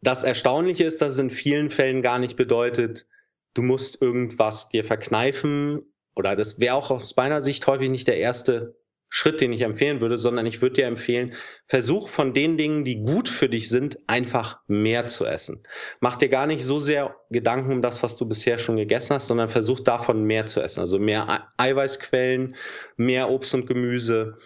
Das 0.00 0.24
Erstaunliche 0.24 0.84
ist, 0.84 1.02
dass 1.02 1.14
es 1.14 1.18
in 1.18 1.30
vielen 1.30 1.70
Fällen 1.70 2.02
gar 2.02 2.18
nicht 2.18 2.36
bedeutet, 2.36 3.06
du 3.54 3.62
musst 3.62 4.00
irgendwas 4.00 4.68
dir 4.68 4.84
verkneifen 4.84 5.82
oder 6.16 6.34
das 6.34 6.58
wäre 6.58 6.74
auch 6.74 6.90
aus 6.90 7.14
meiner 7.14 7.42
Sicht 7.42 7.66
häufig 7.66 7.90
nicht 7.90 8.08
der 8.08 8.16
erste 8.16 8.74
Schritt, 9.08 9.40
den 9.40 9.52
ich 9.52 9.62
empfehlen 9.62 10.00
würde, 10.00 10.18
sondern 10.18 10.46
ich 10.46 10.62
würde 10.62 10.76
dir 10.76 10.86
empfehlen, 10.86 11.34
versuch 11.66 12.08
von 12.08 12.32
den 12.32 12.56
Dingen, 12.58 12.84
die 12.84 12.96
gut 12.96 13.28
für 13.28 13.48
dich 13.48 13.68
sind, 13.68 13.98
einfach 14.08 14.58
mehr 14.66 15.06
zu 15.06 15.24
essen. 15.24 15.62
Mach 16.00 16.16
dir 16.16 16.28
gar 16.28 16.46
nicht 16.46 16.64
so 16.64 16.80
sehr 16.80 17.14
Gedanken 17.30 17.72
um 17.72 17.82
das, 17.82 18.02
was 18.02 18.16
du 18.16 18.26
bisher 18.26 18.58
schon 18.58 18.76
gegessen 18.76 19.14
hast, 19.14 19.28
sondern 19.28 19.48
versuch 19.48 19.80
davon 19.80 20.24
mehr 20.24 20.46
zu 20.46 20.60
essen. 20.60 20.80
Also 20.80 20.98
mehr 20.98 21.52
Eiweißquellen, 21.56 22.56
mehr 22.96 23.30
Obst 23.30 23.54
und 23.54 23.66
Gemüse, 23.66 24.38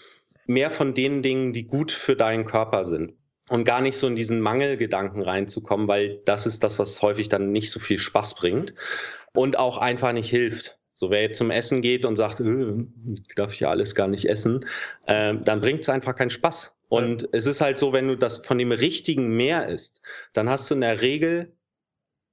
mehr 0.46 0.70
von 0.70 0.92
den 0.92 1.22
Dingen, 1.22 1.52
die 1.52 1.66
gut 1.66 1.90
für 1.90 2.16
deinen 2.16 2.44
Körper 2.44 2.85
sind. 2.85 3.14
Und 3.48 3.64
gar 3.64 3.80
nicht 3.80 3.96
so 3.96 4.06
in 4.06 4.14
diesen 4.14 4.40
Mangelgedanken 4.40 5.22
reinzukommen, 5.22 5.88
weil 5.88 6.20
das 6.24 6.46
ist 6.46 6.62
das, 6.62 6.78
was 6.78 7.02
häufig 7.02 7.28
dann 7.28 7.50
nicht 7.50 7.70
so 7.70 7.80
viel 7.80 7.98
Spaß 7.98 8.37
bringt 8.37 8.74
und 9.33 9.59
auch 9.59 9.78
einfach 9.78 10.12
nicht 10.12 10.30
hilft. 10.30 10.80
So, 11.01 11.09
wer 11.09 11.23
jetzt 11.23 11.39
zum 11.39 11.51
Essen 11.51 11.81
geht 11.81 12.05
und 12.05 12.17
sagt, 12.17 12.41
äh, 12.41 12.75
darf 13.35 13.55
ich 13.55 13.61
ja 13.61 13.71
alles 13.71 13.95
gar 13.95 14.07
nicht 14.07 14.27
essen, 14.27 14.67
äh, 15.07 15.35
dann 15.35 15.63
bringt 15.63 15.81
es 15.81 15.89
einfach 15.89 16.15
keinen 16.15 16.29
Spaß. 16.29 16.77
Und 16.91 17.23
ja. 17.23 17.29
es 17.33 17.47
ist 17.47 17.63
halt 17.63 17.79
so, 17.79 17.95
wenn 17.95 18.07
du 18.07 18.19
das 18.19 18.45
von 18.45 18.59
dem 18.59 18.71
richtigen 18.71 19.35
mehr 19.35 19.67
isst, 19.69 20.03
dann 20.35 20.51
hast 20.51 20.71
du 20.71 20.75
in 20.75 20.83
der 20.83 21.01
Regel 21.01 21.57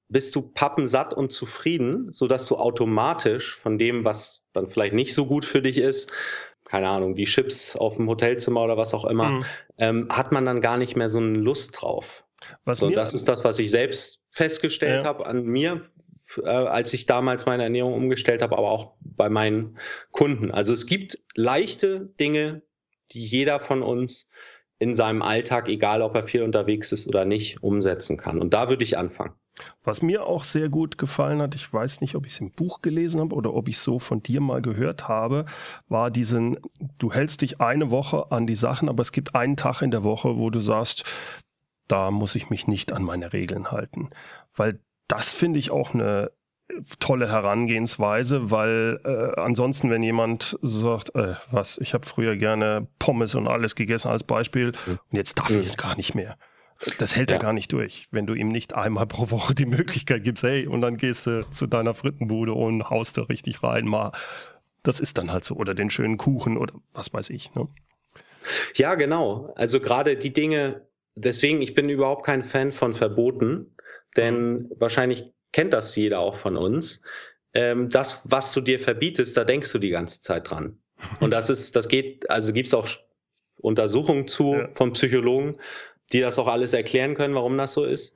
bist 0.10 0.36
du 0.36 0.42
pappensatt 0.42 1.14
und 1.14 1.32
zufrieden, 1.32 2.12
so 2.12 2.28
dass 2.28 2.46
du 2.48 2.58
automatisch 2.58 3.56
von 3.56 3.78
dem, 3.78 4.04
was 4.04 4.46
dann 4.52 4.68
vielleicht 4.68 4.94
nicht 4.94 5.14
so 5.14 5.28
gut 5.28 5.46
für 5.46 5.62
dich 5.62 5.78
ist, 5.78 6.12
keine 6.66 6.90
Ahnung, 6.90 7.16
die 7.16 7.24
Chips 7.24 7.78
auf 7.78 7.96
dem 7.96 8.10
Hotelzimmer 8.10 8.64
oder 8.64 8.76
was 8.76 8.94
auch 8.94 9.06
immer, 9.06 9.30
mhm. 9.30 9.46
ähm, 9.80 10.08
hat 10.10 10.34
man 10.34 10.46
dann 10.46 10.60
gar 10.60 10.78
nicht 10.78 10.98
mehr 10.98 11.08
so 11.08 11.20
eine 11.20 11.38
Lust 11.38 11.82
drauf. 11.82 12.26
Was 12.66 12.80
so, 12.80 12.90
das 12.90 13.14
ist 13.14 13.30
das, 13.30 13.46
was 13.46 13.60
ich 13.60 13.72
selbst 13.72 14.22
festgestellt 14.30 15.04
ja. 15.04 15.08
habe 15.08 15.26
an 15.26 15.46
mir, 15.46 15.90
äh, 16.44 16.50
als 16.50 16.94
ich 16.94 17.06
damals 17.06 17.46
meine 17.46 17.64
Ernährung 17.64 17.94
umgestellt 17.94 18.42
habe, 18.42 18.58
aber 18.58 18.70
auch 18.70 18.94
bei 19.00 19.30
meinen 19.30 19.78
Kunden. 20.12 20.52
Also 20.52 20.74
es 20.74 20.86
gibt 20.86 21.20
leichte 21.36 22.14
Dinge, 22.20 22.62
die 23.12 23.24
jeder 23.26 23.60
von 23.60 23.82
uns 23.82 24.30
in 24.80 24.96
seinem 24.96 25.22
Alltag, 25.22 25.70
egal 25.70 26.02
ob 26.02 26.16
er 26.16 26.24
viel 26.24 26.44
unterwegs 26.44 26.92
ist 26.92 27.08
oder 27.08 27.26
nicht, 27.26 27.64
umsetzen 27.64 28.18
kann. 28.18 28.40
Und 28.40 28.54
da 28.54 28.70
würde 28.70 28.84
ich 28.84 28.98
anfangen. 28.98 29.34
Was 29.84 30.04
mir 30.04 30.26
auch 30.26 30.44
sehr 30.44 30.70
gut 30.70 31.00
gefallen 31.00 31.42
hat, 31.42 31.56
ich 31.56 31.72
weiß 31.72 32.02
nicht, 32.02 32.14
ob 32.14 32.28
ich 32.28 32.34
es 32.34 32.40
im 32.40 32.52
Buch 32.52 32.82
gelesen 32.82 33.20
habe 33.20 33.34
oder 33.34 33.54
ob 33.56 33.68
ich 33.68 33.80
so 33.80 33.98
von 33.98 34.22
dir 34.22 34.40
mal 34.40 34.62
gehört 34.62 35.08
habe, 35.08 35.46
war 35.88 36.12
diesen, 36.12 36.60
du 37.00 37.12
hältst 37.12 37.42
dich 37.42 37.60
eine 37.60 37.90
Woche 37.90 38.32
an 38.32 38.46
die 38.46 38.56
Sachen, 38.56 38.88
aber 38.88 39.02
es 39.02 39.12
gibt 39.12 39.34
einen 39.34 39.58
Tag 39.58 39.82
in 39.82 39.90
der 39.90 40.04
Woche, 40.04 40.38
wo 40.38 40.52
du 40.52 40.62
sagst, 40.62 41.06
da 41.88 42.12
muss 42.12 42.36
ich 42.36 42.52
mich 42.52 42.68
nicht 42.68 42.92
an 42.94 43.02
meine 43.02 43.34
Regeln 43.34 43.72
halten. 43.72 44.10
Weil 44.56 44.80
das 45.08 45.32
finde 45.32 45.60
ich 45.60 45.72
auch 45.72 45.94
eine 45.94 46.32
tolle 47.00 47.30
Herangehensweise, 47.30 48.52
weil 48.52 49.00
äh, 49.06 49.40
ansonsten, 49.40 49.90
wenn 49.90 50.04
jemand 50.04 50.58
sagt, 50.62 51.16
äh, 51.16 51.36
was, 51.52 51.78
ich 51.78 51.94
habe 51.94 52.06
früher 52.06 52.36
gerne 52.36 52.88
Pommes 53.00 53.36
und 53.36 53.48
alles 53.48 53.76
gegessen 53.76 54.10
als 54.10 54.24
Beispiel 54.24 54.74
mhm. 54.86 55.00
und 55.12 55.18
jetzt 55.18 55.40
darf 55.40 55.50
ich 55.50 55.66
es 55.66 55.78
gar 55.78 55.96
nicht 55.96 56.14
mehr. 56.14 56.38
Das 57.00 57.16
hält 57.16 57.32
ja. 57.32 57.38
er 57.38 57.42
gar 57.42 57.54
nicht 57.54 57.74
durch, 57.74 58.08
wenn 58.12 58.28
du 58.28 58.34
ihm 58.34 58.50
nicht 58.50 58.76
einmal 58.76 59.08
pro 59.08 59.32
Woche 59.32 59.56
die 59.56 59.66
Möglichkeit 59.66 60.24
gibst, 60.24 60.44
hey, 60.44 60.68
und 60.68 60.82
dann 60.82 60.98
gehst 60.98 61.26
du 61.26 61.50
zu 61.50 61.66
deiner 61.66 61.94
Frittenbude 61.94 62.54
und 62.54 62.90
haust 62.90 63.18
da 63.18 63.24
richtig 63.24 63.64
rein, 63.64 63.86
mal. 63.86 64.12
Das 64.84 65.00
ist 65.00 65.18
dann 65.18 65.32
halt 65.32 65.44
so. 65.44 65.56
Oder 65.56 65.74
den 65.74 65.90
schönen 65.90 66.18
Kuchen 66.18 66.58
oder 66.58 66.74
was 66.94 67.14
weiß 67.14 67.32
ich. 67.32 67.54
Ne? 67.56 67.68
Ja, 68.76 68.96
genau. 68.96 69.54
Also 69.56 69.80
gerade 69.80 70.16
die 70.16 70.32
Dinge, 70.32 70.88
deswegen, 71.16 71.62
ich 71.62 71.74
bin 71.74 71.90
überhaupt 71.90 72.26
kein 72.26 72.44
Fan 72.44 72.72
von 72.72 72.94
Verboten, 72.94 73.76
denn 74.16 74.70
wahrscheinlich 74.78 75.32
kennt 75.52 75.74
das 75.74 75.96
jeder 75.96 76.20
auch 76.20 76.36
von 76.36 76.58
uns. 76.58 77.02
Ähm, 77.54 77.90
das, 77.90 78.22
was 78.26 78.54
du 78.54 78.62
dir 78.62 78.80
verbietest, 78.80 79.36
da 79.36 79.44
denkst 79.44 79.72
du 79.72 79.80
die 79.80 79.90
ganze 79.90 80.22
Zeit 80.22 80.50
dran. 80.50 80.80
Und 81.20 81.32
das 81.32 81.50
ist, 81.50 81.76
das 81.76 81.88
geht, 81.88 82.30
also 82.30 82.54
gibt 82.54 82.68
es 82.68 82.74
auch 82.74 82.88
Untersuchungen 83.58 84.28
zu 84.28 84.54
ja. 84.54 84.70
von 84.76 84.94
Psychologen, 84.94 85.60
die 86.14 86.22
das 86.22 86.40
auch 86.40 86.48
alles 86.48 86.74
erklären 86.74 87.16
können, 87.16 87.36
warum 87.36 87.58
das 87.58 87.74
so 87.74 87.84
ist. 87.84 88.16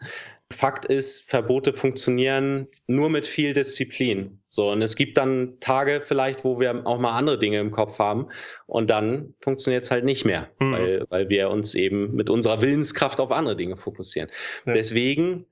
Fakt 0.52 0.86
ist, 0.86 1.30
Verbote 1.30 1.74
funktionieren 1.74 2.68
nur 2.86 3.10
mit 3.10 3.26
viel 3.26 3.54
Disziplin. 3.54 4.42
So, 4.50 4.70
und 4.70 4.82
es 4.82 4.96
gibt 4.96 5.18
dann 5.18 5.60
Tage 5.62 6.02
vielleicht, 6.06 6.44
wo 6.44 6.60
wir 6.60 6.86
auch 6.86 7.00
mal 7.00 7.18
andere 7.18 7.40
Dinge 7.40 7.60
im 7.60 7.72
Kopf 7.72 8.00
haben 8.00 8.28
und 8.68 8.90
dann 8.90 9.34
funktioniert 9.40 9.86
es 9.86 9.92
halt 9.92 10.04
nicht 10.04 10.26
mehr, 10.26 10.50
mhm. 10.60 10.72
weil, 10.74 11.06
weil 11.10 11.30
wir 11.30 11.50
uns 11.50 11.74
eben 11.74 12.14
mit 12.16 12.30
unserer 12.30 12.62
Willenskraft 12.62 13.22
auf 13.22 13.32
andere 13.32 13.56
Dinge 13.56 13.78
fokussieren. 13.78 14.30
Ja. 14.66 14.74
Deswegen 14.74 15.46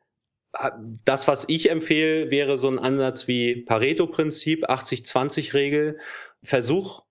das, 1.06 1.28
was 1.28 1.46
ich 1.48 1.70
empfehle, 1.70 2.32
wäre 2.32 2.58
so 2.58 2.70
ein 2.70 2.80
Ansatz 2.80 3.28
wie 3.28 3.64
Pareto-Prinzip, 3.64 4.70
80-20-Regel. 4.70 6.00
Versuch, 6.44 7.04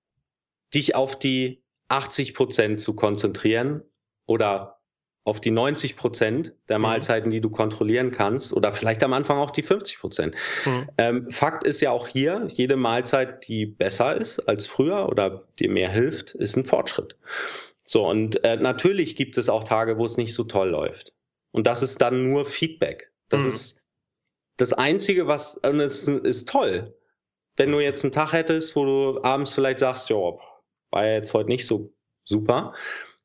dich 0.75 0.95
auf 0.95 1.19
die 1.19 1.63
80 1.89 2.35
Prozent 2.35 2.81
zu 2.81 2.95
konzentrieren 2.95 3.83
oder 4.27 4.79
auf 5.25 5.41
die 5.41 5.51
90 5.51 5.97
Prozent 5.97 6.55
der 6.69 6.79
mhm. 6.79 6.83
Mahlzeiten, 6.83 7.31
die 7.31 7.41
du 7.41 7.51
kontrollieren 7.51 8.11
kannst 8.11 8.53
oder 8.53 8.73
vielleicht 8.73 9.03
am 9.05 9.13
Anfang 9.13 9.39
auch 9.39 9.51
die 9.51 9.63
50 9.63 9.99
Prozent. 9.99 10.35
Mhm. 10.65 10.89
Ähm, 10.97 11.31
Fakt 11.31 11.65
ist 11.65 11.81
ja 11.81 11.91
auch 11.91 12.09
hier, 12.09 12.49
jede 12.51 12.77
Mahlzeit, 12.77 13.47
die 13.47 13.67
besser 13.67 14.17
ist 14.17 14.41
als 14.41 14.67
früher 14.67 15.09
oder 15.09 15.45
dir 15.59 15.71
mehr 15.71 15.91
hilft, 15.91 16.33
ist 16.33 16.57
ein 16.57 16.65
Fortschritt. 16.65 17.17
So, 17.85 18.07
und 18.07 18.43
äh, 18.45 18.57
natürlich 18.57 19.17
gibt 19.17 19.39
es 19.39 19.49
auch 19.49 19.65
Tage, 19.65 19.99
wo 19.99 20.05
es 20.05 20.17
nicht 20.17 20.35
so 20.35 20.45
toll 20.45 20.71
läuft. 20.71 21.13
Und 21.53 21.67
das 21.67 21.83
ist 21.83 22.01
dann 22.01 22.31
nur 22.31 22.47
Feedback. 22.47 23.08
Das 23.29 23.43
mhm. 23.43 23.49
ist 23.49 23.83
das 24.57 24.73
Einzige, 24.73 25.27
was, 25.27 25.57
und 25.57 25.81
es 25.81 26.07
ist 26.09 26.49
toll. 26.49 26.95
Wenn 27.57 27.73
du 27.73 27.81
jetzt 27.81 28.05
einen 28.05 28.13
Tag 28.13 28.33
hättest, 28.33 28.77
wo 28.77 28.85
du 28.85 29.23
abends 29.23 29.55
vielleicht 29.55 29.79
sagst, 29.81 30.11
ja, 30.11 30.17
war 30.17 31.07
ja 31.07 31.15
jetzt 31.15 31.35
heute 31.35 31.49
nicht 31.49 31.67
so 31.67 31.93
super, 32.25 32.75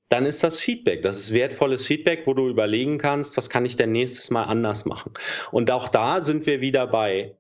dann 0.09 0.25
ist 0.25 0.43
das 0.43 0.59
Feedback. 0.59 1.01
Das 1.01 1.17
ist 1.17 1.33
wertvolles 1.33 1.85
Feedback, 1.85 2.27
wo 2.27 2.33
du 2.33 2.47
überlegen 2.47 2.99
kannst, 2.99 3.35
was 3.35 3.49
kann 3.49 3.65
ich 3.65 3.75
denn 3.75 3.91
nächstes 3.91 4.29
Mal 4.29 4.43
anders 4.43 4.85
machen. 4.85 5.13
Und 5.51 5.71
auch 5.71 5.89
da 5.89 6.21
sind 6.21 6.45
wir 6.45 6.61
wieder 6.61 6.85
bei, 6.87 7.35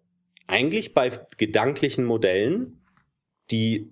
eigentlich 0.47 0.93
bei 0.93 1.25
gedanklichen 1.37 2.03
Modellen, 2.03 2.83
die 3.51 3.91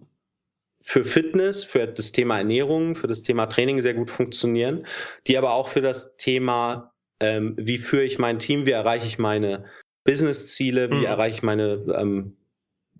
für 0.81 1.03
Fitness, 1.03 1.63
für 1.63 1.85
das 1.85 2.11
Thema 2.11 2.39
Ernährung, 2.39 2.95
für 2.95 3.07
das 3.07 3.21
Thema 3.21 3.45
Training 3.45 3.81
sehr 3.81 3.93
gut 3.93 4.09
funktionieren, 4.09 4.87
die 5.27 5.37
aber 5.37 5.51
auch 5.51 5.67
für 5.67 5.81
das 5.81 6.15
Thema 6.15 6.90
ähm, 7.21 7.55
wie 7.57 7.77
führe 7.77 8.03
ich 8.03 8.19
mein 8.19 8.39
Team, 8.39 8.65
wie 8.65 8.71
erreiche 8.71 9.07
ich 9.07 9.19
meine 9.19 9.65
Business-Ziele, 10.03 10.89
wie 10.89 10.95
mhm. 10.95 11.05
erreiche 11.05 11.35
ich 11.35 11.43
meine 11.43 11.85
ähm, 11.97 12.35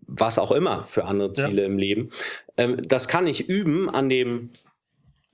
was 0.07 0.37
auch 0.37 0.51
immer 0.51 0.85
für 0.85 1.05
andere 1.05 1.33
Ziele 1.33 1.61
ja. 1.61 1.67
im 1.67 1.77
Leben. 1.77 2.11
Ähm, 2.57 2.81
das 2.81 3.07
kann 3.07 3.27
ich 3.27 3.49
üben 3.49 3.89
an 3.89 4.09
dem 4.09 4.51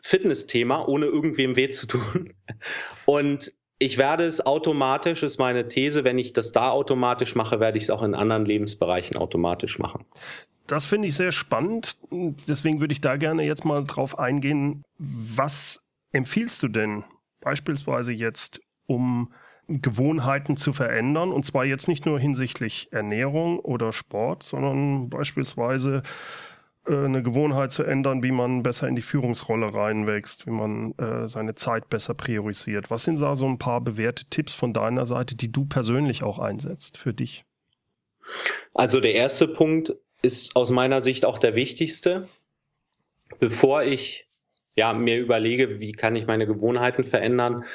Fitness-Thema, 0.02 0.88
ohne 0.88 1.08
irgendwem 1.08 1.56
weh 1.56 1.70
zu 1.70 1.88
tun. 1.88 2.34
Und 3.06 3.52
ich 3.80 3.98
werde 3.98 4.26
es 4.26 4.46
automatisch, 4.46 5.24
ist 5.24 5.38
meine 5.38 5.68
These, 5.68 6.04
wenn 6.04 6.18
ich 6.18 6.34
das 6.34 6.52
da 6.52 6.70
automatisch 6.70 7.36
mache, 7.36 7.60
werde 7.60 7.78
ich 7.78 7.86
es 7.86 7.90
auch 7.90 8.04
in 8.04 8.16
anderen 8.16 8.46
Lebensbereichen 8.46 9.18
automatisch 9.18 9.78
machen. 9.80 10.06
Das 10.68 10.86
finde 10.86 11.08
ich 11.08 11.16
sehr 11.16 11.32
spannend. 11.32 11.98
Deswegen 12.12 12.80
würde 12.80 12.92
ich 12.92 13.02
da 13.02 13.16
gerne 13.18 13.44
jetzt 13.44 13.66
mal 13.66 13.84
drauf 13.84 14.20
eingehen. 14.20 14.84
Was 14.98 15.86
empfiehlst 16.12 16.62
du 16.64 16.68
denn 16.68 17.04
beispielsweise 17.42 18.12
jetzt 18.12 18.60
um 18.88 19.32
Gewohnheiten 19.68 20.58
zu 20.58 20.74
verändern. 20.74 21.32
Und 21.32 21.46
zwar 21.46 21.66
jetzt 21.66 21.88
nicht 21.88 22.06
nur 22.06 22.20
hinsichtlich 22.20 22.88
Ernährung 22.92 23.60
oder 23.60 23.94
Sport, 23.94 24.44
sondern 24.44 25.10
beispielsweise 25.10 26.04
äh, 26.88 26.96
eine 26.96 27.22
Gewohnheit 27.22 27.72
zu 27.72 27.84
ändern, 27.84 28.24
wie 28.24 28.32
man 28.32 28.64
besser 28.64 28.88
in 28.88 28.96
die 28.96 29.02
Führungsrolle 29.02 29.74
reinwächst, 29.74 30.48
wie 30.48 30.52
man 30.52 30.94
äh, 30.98 31.28
seine 31.28 31.56
Zeit 31.56 31.90
besser 31.90 32.14
priorisiert. 32.14 32.90
Was 32.90 33.04
sind 33.04 33.22
da 33.22 33.36
so 33.36 33.46
ein 33.46 33.60
paar 33.60 33.82
bewährte 33.82 34.26
Tipps 34.26 34.54
von 34.54 34.74
deiner 34.74 35.06
Seite, 35.06 35.36
die 35.36 35.52
du 35.52 35.66
persönlich 35.66 36.24
auch 36.24 36.40
einsetzt 36.40 36.98
für 36.98 37.14
dich? 37.14 37.46
Also 38.74 39.00
der 39.00 39.16
erste 39.16 39.48
Punkt 39.48 39.94
ist 40.22 40.56
aus 40.56 40.70
meiner 40.70 41.02
Sicht 41.02 41.26
auch 41.26 41.38
der 41.38 41.56
wichtigste. 41.56 42.28
Bevor 43.40 43.84
ich 43.84 44.28
ja, 44.78 44.94
mir 44.94 45.20
überlege, 45.20 45.80
wie 45.80 45.92
kann 45.92 46.16
ich 46.16 46.28
meine 46.28 46.46
Gewohnheiten 46.46 47.04
verändern, 47.04 47.66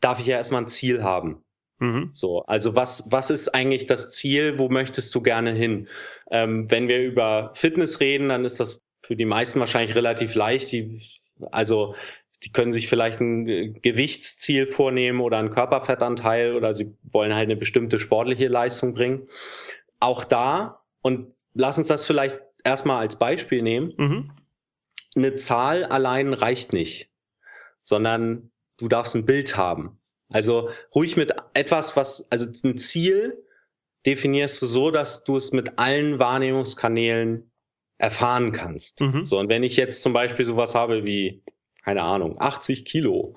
darf 0.00 0.20
ich 0.20 0.26
ja 0.26 0.36
erstmal 0.36 0.62
ein 0.62 0.68
Ziel 0.68 1.02
haben. 1.02 1.44
Mhm. 1.78 2.10
So, 2.12 2.42
also 2.42 2.74
was, 2.74 3.08
was 3.10 3.30
ist 3.30 3.54
eigentlich 3.54 3.86
das 3.86 4.12
Ziel? 4.12 4.58
Wo 4.58 4.68
möchtest 4.68 5.14
du 5.14 5.20
gerne 5.20 5.52
hin? 5.52 5.88
Ähm, 6.30 6.70
wenn 6.70 6.88
wir 6.88 7.02
über 7.02 7.52
Fitness 7.54 8.00
reden, 8.00 8.28
dann 8.28 8.44
ist 8.44 8.60
das 8.60 8.84
für 9.02 9.16
die 9.16 9.24
meisten 9.24 9.60
wahrscheinlich 9.60 9.94
relativ 9.94 10.34
leicht. 10.34 10.72
Die, 10.72 11.02
also 11.50 11.94
die 12.42 12.52
können 12.52 12.72
sich 12.72 12.88
vielleicht 12.88 13.20
ein 13.20 13.80
Gewichtsziel 13.82 14.66
vornehmen 14.66 15.20
oder 15.20 15.38
einen 15.38 15.50
Körperfettanteil 15.50 16.54
oder 16.54 16.74
sie 16.74 16.94
wollen 17.02 17.34
halt 17.34 17.44
eine 17.44 17.56
bestimmte 17.56 17.98
sportliche 17.98 18.48
Leistung 18.48 18.94
bringen. 18.94 19.28
Auch 20.00 20.24
da, 20.24 20.82
und 21.00 21.34
lass 21.54 21.78
uns 21.78 21.88
das 21.88 22.04
vielleicht 22.04 22.38
erstmal 22.64 22.98
als 22.98 23.16
Beispiel 23.16 23.62
nehmen, 23.62 23.92
mhm. 23.96 24.32
eine 25.14 25.34
Zahl 25.36 25.84
allein 25.84 26.34
reicht 26.34 26.72
nicht, 26.72 27.10
sondern 27.80 28.50
du 28.78 28.88
darfst 28.88 29.14
ein 29.14 29.26
Bild 29.26 29.56
haben. 29.56 29.98
Also 30.28 30.70
ruhig 30.94 31.16
mit 31.16 31.34
etwas, 31.54 31.96
was, 31.96 32.26
also 32.30 32.46
ein 32.64 32.76
Ziel 32.76 33.44
definierst 34.06 34.60
du 34.62 34.66
so, 34.66 34.90
dass 34.90 35.24
du 35.24 35.36
es 35.36 35.52
mit 35.52 35.78
allen 35.78 36.18
Wahrnehmungskanälen 36.18 37.50
erfahren 37.98 38.52
kannst. 38.52 39.00
Mhm. 39.00 39.24
So, 39.24 39.38
und 39.38 39.48
wenn 39.48 39.62
ich 39.62 39.76
jetzt 39.76 40.02
zum 40.02 40.12
Beispiel 40.12 40.44
sowas 40.44 40.74
habe 40.74 41.04
wie, 41.04 41.42
keine 41.84 42.02
Ahnung, 42.02 42.36
80 42.38 42.84
Kilo, 42.84 43.36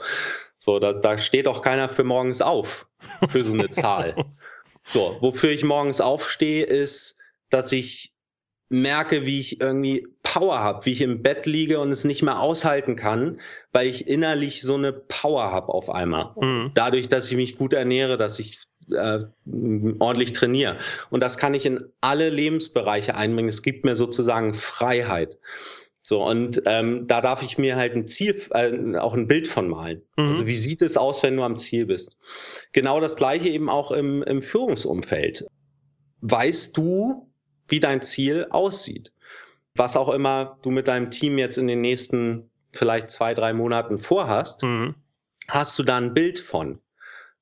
so, 0.57 0.79
da, 0.79 0.93
da 0.93 1.17
steht 1.17 1.47
auch 1.47 1.61
keiner 1.61 1.89
für 1.89 2.03
morgens 2.03 2.41
auf, 2.41 2.87
für 3.29 3.43
so 3.43 3.53
eine 3.53 3.69
Zahl. 3.71 4.15
So, 4.83 5.17
wofür 5.21 5.51
ich 5.51 5.63
morgens 5.63 6.01
aufstehe, 6.01 6.65
ist, 6.65 7.17
dass 7.49 7.71
ich 7.71 8.13
merke, 8.69 9.25
wie 9.25 9.39
ich 9.39 9.61
irgendwie 9.61 10.07
Power 10.21 10.59
habe, 10.59 10.85
wie 10.85 10.91
ich 10.91 11.01
im 11.01 11.23
Bett 11.23 11.45
liege 11.45 11.79
und 11.79 11.91
es 11.91 12.03
nicht 12.03 12.21
mehr 12.21 12.39
aushalten 12.39 12.95
kann, 12.95 13.39
weil 13.71 13.87
ich 13.87 14.07
innerlich 14.07 14.61
so 14.61 14.75
eine 14.75 14.93
Power 14.93 15.51
habe 15.51 15.69
auf 15.69 15.89
einmal. 15.89 16.33
Mhm. 16.39 16.71
Dadurch, 16.73 17.07
dass 17.07 17.29
ich 17.29 17.37
mich 17.37 17.57
gut 17.57 17.73
ernähre, 17.73 18.17
dass 18.17 18.39
ich 18.39 18.59
äh, 18.91 19.19
ordentlich 19.99 20.33
trainiere. 20.33 20.77
Und 21.09 21.21
das 21.21 21.37
kann 21.37 21.53
ich 21.53 21.65
in 21.65 21.85
alle 22.01 22.29
Lebensbereiche 22.29 23.15
einbringen. 23.15 23.49
Es 23.49 23.61
gibt 23.61 23.85
mir 23.85 23.95
sozusagen 23.95 24.55
Freiheit. 24.55 25.37
So, 26.01 26.25
und 26.25 26.63
ähm, 26.65 27.05
da 27.07 27.21
darf 27.21 27.43
ich 27.43 27.57
mir 27.57 27.75
halt 27.75 27.93
ein 27.93 28.07
Ziel, 28.07 28.41
äh, 28.51 28.97
auch 28.97 29.13
ein 29.13 29.27
Bild 29.27 29.47
von 29.47 29.67
malen. 29.67 30.01
Mhm. 30.17 30.29
Also 30.29 30.47
wie 30.47 30.55
sieht 30.55 30.81
es 30.81 30.97
aus, 30.97 31.21
wenn 31.23 31.35
du 31.35 31.43
am 31.43 31.57
Ziel 31.57 31.85
bist? 31.85 32.17
Genau 32.71 32.99
das 32.99 33.15
gleiche 33.15 33.49
eben 33.49 33.69
auch 33.69 33.91
im, 33.91 34.23
im 34.23 34.41
Führungsumfeld. 34.41 35.45
Weißt 36.21 36.75
du, 36.75 37.29
wie 37.67 37.79
dein 37.79 38.01
Ziel 38.01 38.47
aussieht. 38.49 39.11
Was 39.75 39.95
auch 39.95 40.09
immer 40.09 40.57
du 40.63 40.71
mit 40.71 40.87
deinem 40.87 41.11
Team 41.11 41.37
jetzt 41.37 41.57
in 41.57 41.67
den 41.67 41.81
nächsten 41.81 42.49
vielleicht 42.71 43.09
zwei, 43.09 43.33
drei 43.33 43.53
Monaten 43.53 43.99
vorhast, 43.99 44.63
mhm. 44.63 44.95
hast 45.47 45.77
du 45.79 45.83
da 45.83 45.97
ein 45.97 46.13
Bild 46.13 46.39
von. 46.39 46.79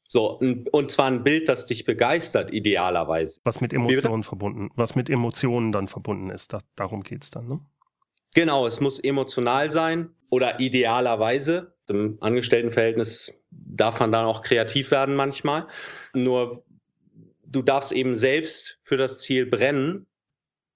So, 0.10 0.40
und 0.40 0.92
zwar 0.92 1.08
ein 1.08 1.24
Bild, 1.24 1.50
das 1.50 1.66
dich 1.66 1.84
begeistert, 1.84 2.54
idealerweise. 2.54 3.42
Was 3.44 3.60
mit 3.60 3.74
Emotionen 3.74 4.24
verbunden, 4.24 4.72
was 4.76 4.96
mit 4.96 5.10
Emotionen 5.10 5.74
dann 5.74 5.90
verbunden 5.90 6.30
ist, 6.30 6.54
da, 6.54 6.60
darum 6.76 7.04
geht's 7.04 7.30
dann, 7.30 7.48
ne? 7.48 7.60
Genau, 8.34 8.68
es 8.68 8.80
muss 8.80 9.00
emotional 9.00 9.72
sein 9.72 10.10
oder 10.30 10.60
idealerweise. 10.60 11.74
Im 11.90 12.18
Angestelltenverhältnis 12.22 13.38
darf 13.52 14.00
man 14.00 14.12
dann 14.12 14.26
auch 14.26 14.44
kreativ 14.44 14.92
werden 14.92 15.16
manchmal. 15.16 15.68
Nur 16.14 16.64
du 17.46 17.62
darfst 17.62 17.92
eben 17.92 18.16
selbst 18.16 18.80
für 18.84 18.98
das 18.98 19.20
Ziel 19.22 19.46
brennen 19.46 20.06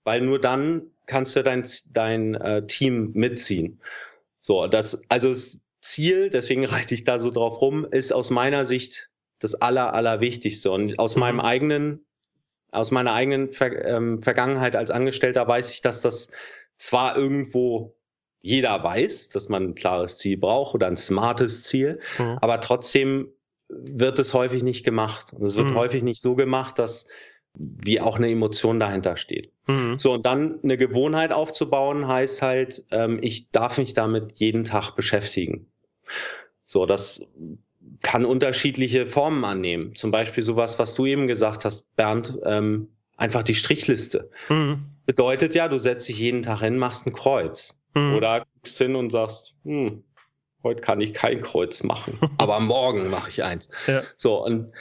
weil 0.04 0.22
nur 0.22 0.40
dann 0.40 0.84
kannst 1.06 1.36
du 1.36 1.44
dein, 1.44 1.66
dein 1.92 2.36
äh, 2.36 2.66
Team 2.66 3.12
mitziehen. 3.14 3.80
So, 4.42 4.66
das, 4.66 5.04
also 5.08 5.30
das 5.30 5.60
Ziel, 5.82 6.30
deswegen 6.30 6.66
reite 6.66 6.96
ich 6.96 7.04
da 7.04 7.20
so 7.20 7.30
drauf 7.30 7.62
rum, 7.62 7.88
ist 7.90 8.12
aus 8.12 8.32
meiner 8.32 8.66
Sicht 8.66 9.10
das 9.40 9.56
aller, 9.56 9.94
allerwichtigste. 9.94 10.72
Und 10.72 11.00
aus 11.00 11.16
mhm. 11.16 11.20
meinem 11.22 11.40
eigenen, 11.40 12.06
aus 12.72 12.92
meiner 12.92 13.14
eigenen 13.14 13.54
Ver 13.54 13.86
ähm, 13.86 14.22
Vergangenheit 14.22 14.76
als 14.76 14.92
Angestellter 14.92 15.48
weiß 15.48 15.70
ich, 15.70 15.82
dass 15.82 16.02
das 16.02 16.32
zwar 16.76 17.16
irgendwo 17.16 17.96
jeder 18.42 18.84
weiß, 18.84 19.30
dass 19.30 19.48
man 19.48 19.70
ein 19.70 19.76
klares 19.76 20.18
Ziel 20.18 20.38
braucht 20.38 20.74
oder 20.74 20.88
ein 20.88 20.98
smartes 20.98 21.62
Ziel, 21.62 22.00
mhm. 22.18 22.40
aber 22.42 22.60
trotzdem 22.60 23.32
wird 23.70 24.18
es 24.18 24.34
häufig 24.34 24.64
nicht 24.64 24.84
gemacht. 24.84 25.34
Und 25.34 25.44
es 25.44 25.56
wird 25.56 25.72
mhm. 25.72 25.76
häufig 25.76 26.02
nicht 26.02 26.22
so 26.22 26.36
gemacht, 26.36 26.80
dass 26.80 27.08
wie 27.54 28.00
auch 28.00 28.18
eine 28.18 28.30
Emotion 28.30 28.80
dahinter 28.80 29.18
steht. 29.18 29.52
Mhm. 29.68 30.00
So, 30.00 30.14
und 30.14 30.26
dann 30.26 30.60
eine 30.64 30.78
Gewohnheit 30.78 31.32
aufzubauen, 31.32 32.08
heißt 32.08 32.42
halt, 32.42 32.84
ähm, 32.92 33.20
ich 33.22 33.52
darf 33.52 33.78
mich 33.78 33.94
damit 33.94 34.34
jeden 34.36 34.64
Tag 34.64 34.96
beschäftigen. 34.96 35.68
So, 36.64 36.86
das 36.86 37.30
kann 38.02 38.26
unterschiedliche 38.26 39.08
Formen 39.08 39.44
annehmen. 39.44 39.96
Zum 39.96 40.12
Beispiel 40.12 40.44
sowas, 40.44 40.80
was 40.80 40.94
du 40.94 41.06
eben 41.06 41.28
gesagt 41.28 41.66
hast, 41.66 41.96
Bernd, 41.96 42.38
ähm, 42.46 42.90
einfach 43.18 43.44
die 43.44 43.56
Strichliste. 43.56 44.30
Mhm. 44.50 44.86
Bedeutet 45.06 45.56
ja, 45.56 45.68
du 45.68 45.78
setzt 45.78 46.08
dich 46.08 46.20
jeden 46.20 46.44
Tag 46.44 46.62
hin, 46.62 46.78
machst 46.78 47.06
ein 47.06 47.14
Kreuz. 47.14 47.80
Mhm. 47.94 48.16
Oder 48.16 48.46
guckst 48.56 48.78
hin 48.78 48.96
und 48.96 49.12
sagst, 49.12 49.56
hm, 49.64 50.04
heute 50.64 50.82
kann 50.82 51.02
ich 51.02 51.14
kein 51.14 51.42
Kreuz 51.42 51.84
machen, 51.84 52.18
aber 52.38 52.60
morgen 52.60 53.10
mache 53.10 53.30
ich 53.30 53.44
eins. 53.44 53.70
Ja. 53.88 54.04
So, 54.16 54.44
und 54.44 54.72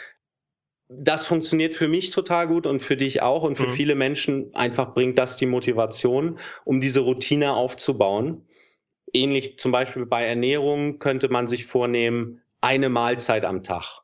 das 0.90 1.24
funktioniert 1.24 1.74
für 1.74 1.86
mich 1.86 2.10
total 2.10 2.48
gut 2.48 2.66
und 2.66 2.80
für 2.80 2.96
dich 2.96 3.22
auch 3.22 3.44
und 3.44 3.56
für 3.56 3.68
mhm. 3.68 3.72
viele 3.72 3.94
Menschen 3.94 4.54
einfach 4.54 4.92
bringt 4.92 5.18
das 5.18 5.36
die 5.36 5.46
Motivation, 5.46 6.38
um 6.64 6.80
diese 6.80 7.00
Routine 7.00 7.54
aufzubauen. 7.54 8.46
Ähnlich 9.12 9.58
zum 9.58 9.70
Beispiel 9.70 10.04
bei 10.06 10.24
Ernährung 10.24 10.98
könnte 10.98 11.28
man 11.28 11.46
sich 11.46 11.66
vornehmen, 11.66 12.42
eine 12.60 12.88
Mahlzeit 12.88 13.44
am 13.44 13.62
Tag 13.62 14.02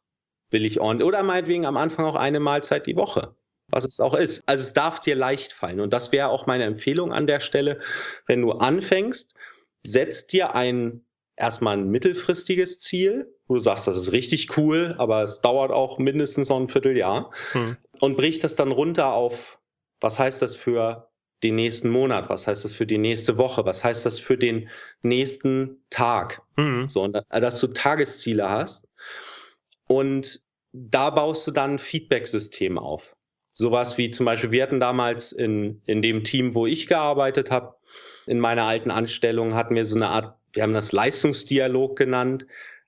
will 0.51 0.65
ich 0.65 0.81
ordentlich 0.81 1.07
oder 1.07 1.23
meinetwegen 1.23 1.67
am 1.67 1.77
Anfang 1.77 2.05
auch 2.05 2.15
eine 2.15 2.41
Mahlzeit 2.41 2.87
die 2.87 2.97
Woche, 2.97 3.35
was 3.69 3.85
es 3.85 3.99
auch 3.99 4.15
ist. 4.15 4.49
Also 4.49 4.63
es 4.63 4.73
darf 4.73 5.01
dir 5.01 5.17
leicht 5.17 5.53
fallen 5.53 5.81
und 5.81 5.93
das 5.93 6.13
wäre 6.13 6.29
auch 6.29 6.47
meine 6.47 6.65
Empfehlung 6.65 7.13
an 7.13 7.27
der 7.27 7.41
Stelle, 7.41 7.81
wenn 8.27 8.43
du 8.43 8.53
anfängst, 8.53 9.35
setz 9.83 10.27
dir 10.27 10.55
ein 10.55 11.05
erstmal 11.37 11.77
ein 11.77 11.89
mittelfristiges 11.89 12.79
Ziel, 12.79 13.33
wo 13.47 13.55
du 13.55 13.61
sagst, 13.61 13.87
das 13.87 13.97
ist 13.97 14.13
richtig 14.13 14.57
cool, 14.57 14.95
aber 14.99 15.23
es 15.23 15.41
dauert 15.41 15.71
auch 15.71 15.99
mindestens 15.99 16.49
noch 16.49 16.59
ein 16.59 16.69
Vierteljahr 16.69 17.31
hm. 17.53 17.77
und 18.01 18.17
bricht 18.17 18.43
das 18.43 18.57
dann 18.57 18.73
runter 18.73 19.13
auf, 19.13 19.59
was 20.01 20.19
heißt 20.19 20.43
das 20.43 20.57
für 20.57 21.11
den 21.43 21.55
nächsten 21.55 21.91
Monat, 21.91 22.31
was 22.31 22.47
heißt 22.47 22.65
das 22.65 22.73
für 22.73 22.87
die 22.87 22.99
nächste 22.99 23.37
Woche, 23.37 23.65
was 23.67 23.85
heißt 23.85 24.07
das 24.07 24.19
für 24.19 24.39
den 24.39 24.69
nächsten 25.03 25.85
Tag, 25.91 26.43
hm. 26.57 26.89
so, 26.89 27.03
und 27.03 27.13
dass 27.29 27.61
du 27.61 27.69
Tagesziele 27.69 28.49
hast 28.49 28.89
und 29.87 30.41
da 30.73 31.11
baust 31.11 31.47
du 31.47 31.51
dann 31.53 31.79
Feedback-System 31.79 32.79
auf. 32.79 33.17
Sowas 33.53 33.97
wie 33.97 34.11
zum 34.11 34.27
Beispiel, 34.27 34.51
wir 34.51 34.63
hatten 34.63 34.81
damals 34.81 35.33
in, 35.33 35.81
in 35.87 36.03
dem 36.03 36.25
Team, 36.25 36.55
wo 36.55 36.67
ich 36.67 36.89
gearbeitet 36.89 37.51
habe, 37.51 37.77
in 38.27 38.39
meiner 38.39 38.65
alten 38.65 38.91
Anstellung 38.91 39.55
hatten 39.55 39.75
wir 39.75 39.87
so 39.87 39.97
eine 39.97 40.09
Art 40.09 40.37
wir 40.57 40.63
haben 40.63 40.73
das 40.73 40.93
Leistungsdialog 40.93 41.97
genannt, 41.97 42.47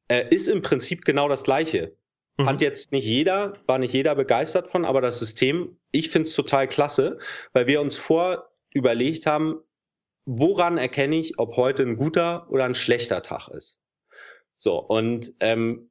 äh, 0.08 0.26
ist 0.34 0.48
im 0.48 0.62
Prinzip 0.62 1.04
genau 1.04 1.28
das 1.28 1.44
Gleiche. 1.44 1.94
Mhm. 2.38 2.44
Fand 2.44 2.60
jetzt 2.62 2.92
nicht 2.92 3.04
jeder, 3.04 3.54
war 3.66 3.78
nicht 3.78 3.92
jeder 3.92 4.14
begeistert 4.14 4.68
von, 4.68 4.84
aber 4.84 5.00
das 5.00 5.18
System, 5.18 5.76
ich 5.92 6.10
finde 6.10 6.28
es 6.28 6.34
total 6.34 6.68
klasse, 6.68 7.18
weil 7.52 7.66
wir 7.66 7.80
uns 7.80 7.96
vor 7.96 8.50
überlegt 8.72 9.26
haben, 9.26 9.60
woran 10.24 10.78
erkenne 10.78 11.16
ich, 11.16 11.38
ob 11.38 11.56
heute 11.56 11.82
ein 11.82 11.96
guter 11.96 12.50
oder 12.50 12.64
ein 12.64 12.74
schlechter 12.74 13.22
Tag 13.22 13.48
ist. 13.48 13.80
So, 14.56 14.78
und 14.78 15.32
ähm, 15.40 15.90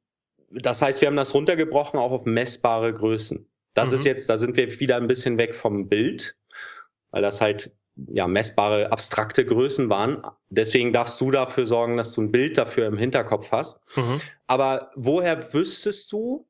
das 0.50 0.80
heißt, 0.80 1.00
wir 1.00 1.08
haben 1.08 1.16
das 1.16 1.34
runtergebrochen 1.34 1.98
auch 1.98 2.12
auf 2.12 2.24
messbare 2.24 2.92
Größen. 2.92 3.48
Das 3.74 3.90
mhm. 3.90 3.94
ist 3.96 4.04
jetzt, 4.04 4.30
da 4.30 4.38
sind 4.38 4.56
wir 4.56 4.80
wieder 4.80 4.96
ein 4.96 5.08
bisschen 5.08 5.38
weg 5.38 5.54
vom 5.54 5.88
Bild, 5.88 6.36
weil 7.10 7.22
das 7.22 7.40
halt 7.40 7.72
ja, 8.06 8.28
messbare, 8.28 8.92
abstrakte 8.92 9.44
Größen 9.44 9.90
waren. 9.90 10.22
Deswegen 10.50 10.92
darfst 10.92 11.20
du 11.20 11.30
dafür 11.30 11.66
sorgen, 11.66 11.96
dass 11.96 12.12
du 12.12 12.22
ein 12.22 12.32
Bild 12.32 12.56
dafür 12.56 12.86
im 12.86 12.96
Hinterkopf 12.96 13.50
hast. 13.50 13.80
Mhm. 13.96 14.20
Aber 14.46 14.92
woher 14.94 15.52
wüsstest 15.52 16.12
du, 16.12 16.46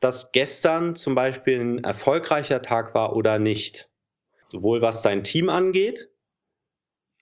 dass 0.00 0.32
gestern 0.32 0.96
zum 0.96 1.14
Beispiel 1.14 1.60
ein 1.60 1.84
erfolgreicher 1.84 2.62
Tag 2.62 2.94
war 2.94 3.14
oder 3.14 3.38
nicht? 3.38 3.90
Sowohl 4.48 4.82
was 4.82 5.02
dein 5.02 5.22
Team 5.22 5.48
angeht, 5.48 6.10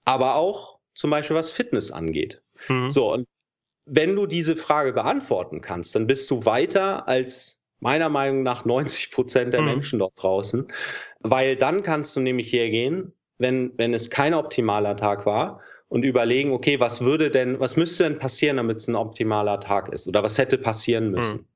aber 0.04 0.36
auch 0.36 0.78
zum 0.94 1.10
Beispiel 1.10 1.36
was 1.36 1.50
Fitness 1.50 1.90
angeht. 1.90 2.42
Mhm. 2.68 2.88
So, 2.88 3.12
und 3.12 3.26
wenn 3.84 4.16
du 4.16 4.26
diese 4.26 4.56
Frage 4.56 4.92
beantworten 4.92 5.60
kannst, 5.60 5.94
dann 5.94 6.06
bist 6.06 6.30
du 6.30 6.44
weiter 6.44 7.06
als 7.06 7.60
meiner 7.80 8.08
Meinung 8.08 8.42
nach 8.42 8.64
90 8.64 9.10
Prozent 9.10 9.52
der 9.52 9.60
mhm. 9.60 9.66
Menschen 9.66 9.98
dort 9.98 10.14
draußen, 10.16 10.72
weil 11.20 11.56
dann 11.56 11.82
kannst 11.82 12.16
du 12.16 12.20
nämlich 12.20 12.52
hergehen 12.52 13.12
wenn, 13.38 13.72
wenn 13.76 13.94
es 13.94 14.10
kein 14.10 14.34
optimaler 14.34 14.96
Tag 14.96 15.26
war 15.26 15.60
und 15.88 16.04
überlegen, 16.04 16.52
okay, 16.52 16.80
was 16.80 17.00
würde 17.00 17.30
denn, 17.30 17.58
was 17.60 17.76
müsste 17.76 18.04
denn 18.04 18.18
passieren, 18.18 18.58
damit 18.58 18.78
es 18.78 18.88
ein 18.88 18.96
optimaler 18.96 19.60
Tag 19.60 19.88
ist? 19.88 20.06
Oder 20.06 20.22
was 20.22 20.38
hätte 20.38 20.58
passieren 20.58 21.10
müssen? 21.10 21.38
Hm. 21.38 21.46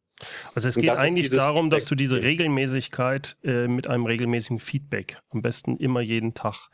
Also 0.54 0.68
es 0.68 0.76
geht 0.76 0.88
eigentlich 0.90 1.30
darum, 1.30 1.68
dass 1.68 1.84
du 1.84 1.94
diese 1.94 2.22
Regelmäßigkeit 2.22 3.36
äh, 3.42 3.66
mit 3.66 3.88
einem 3.88 4.06
regelmäßigen 4.06 4.60
Feedback 4.60 5.18
am 5.30 5.42
besten 5.42 5.76
immer 5.76 6.00
jeden 6.00 6.34
Tag 6.34 6.68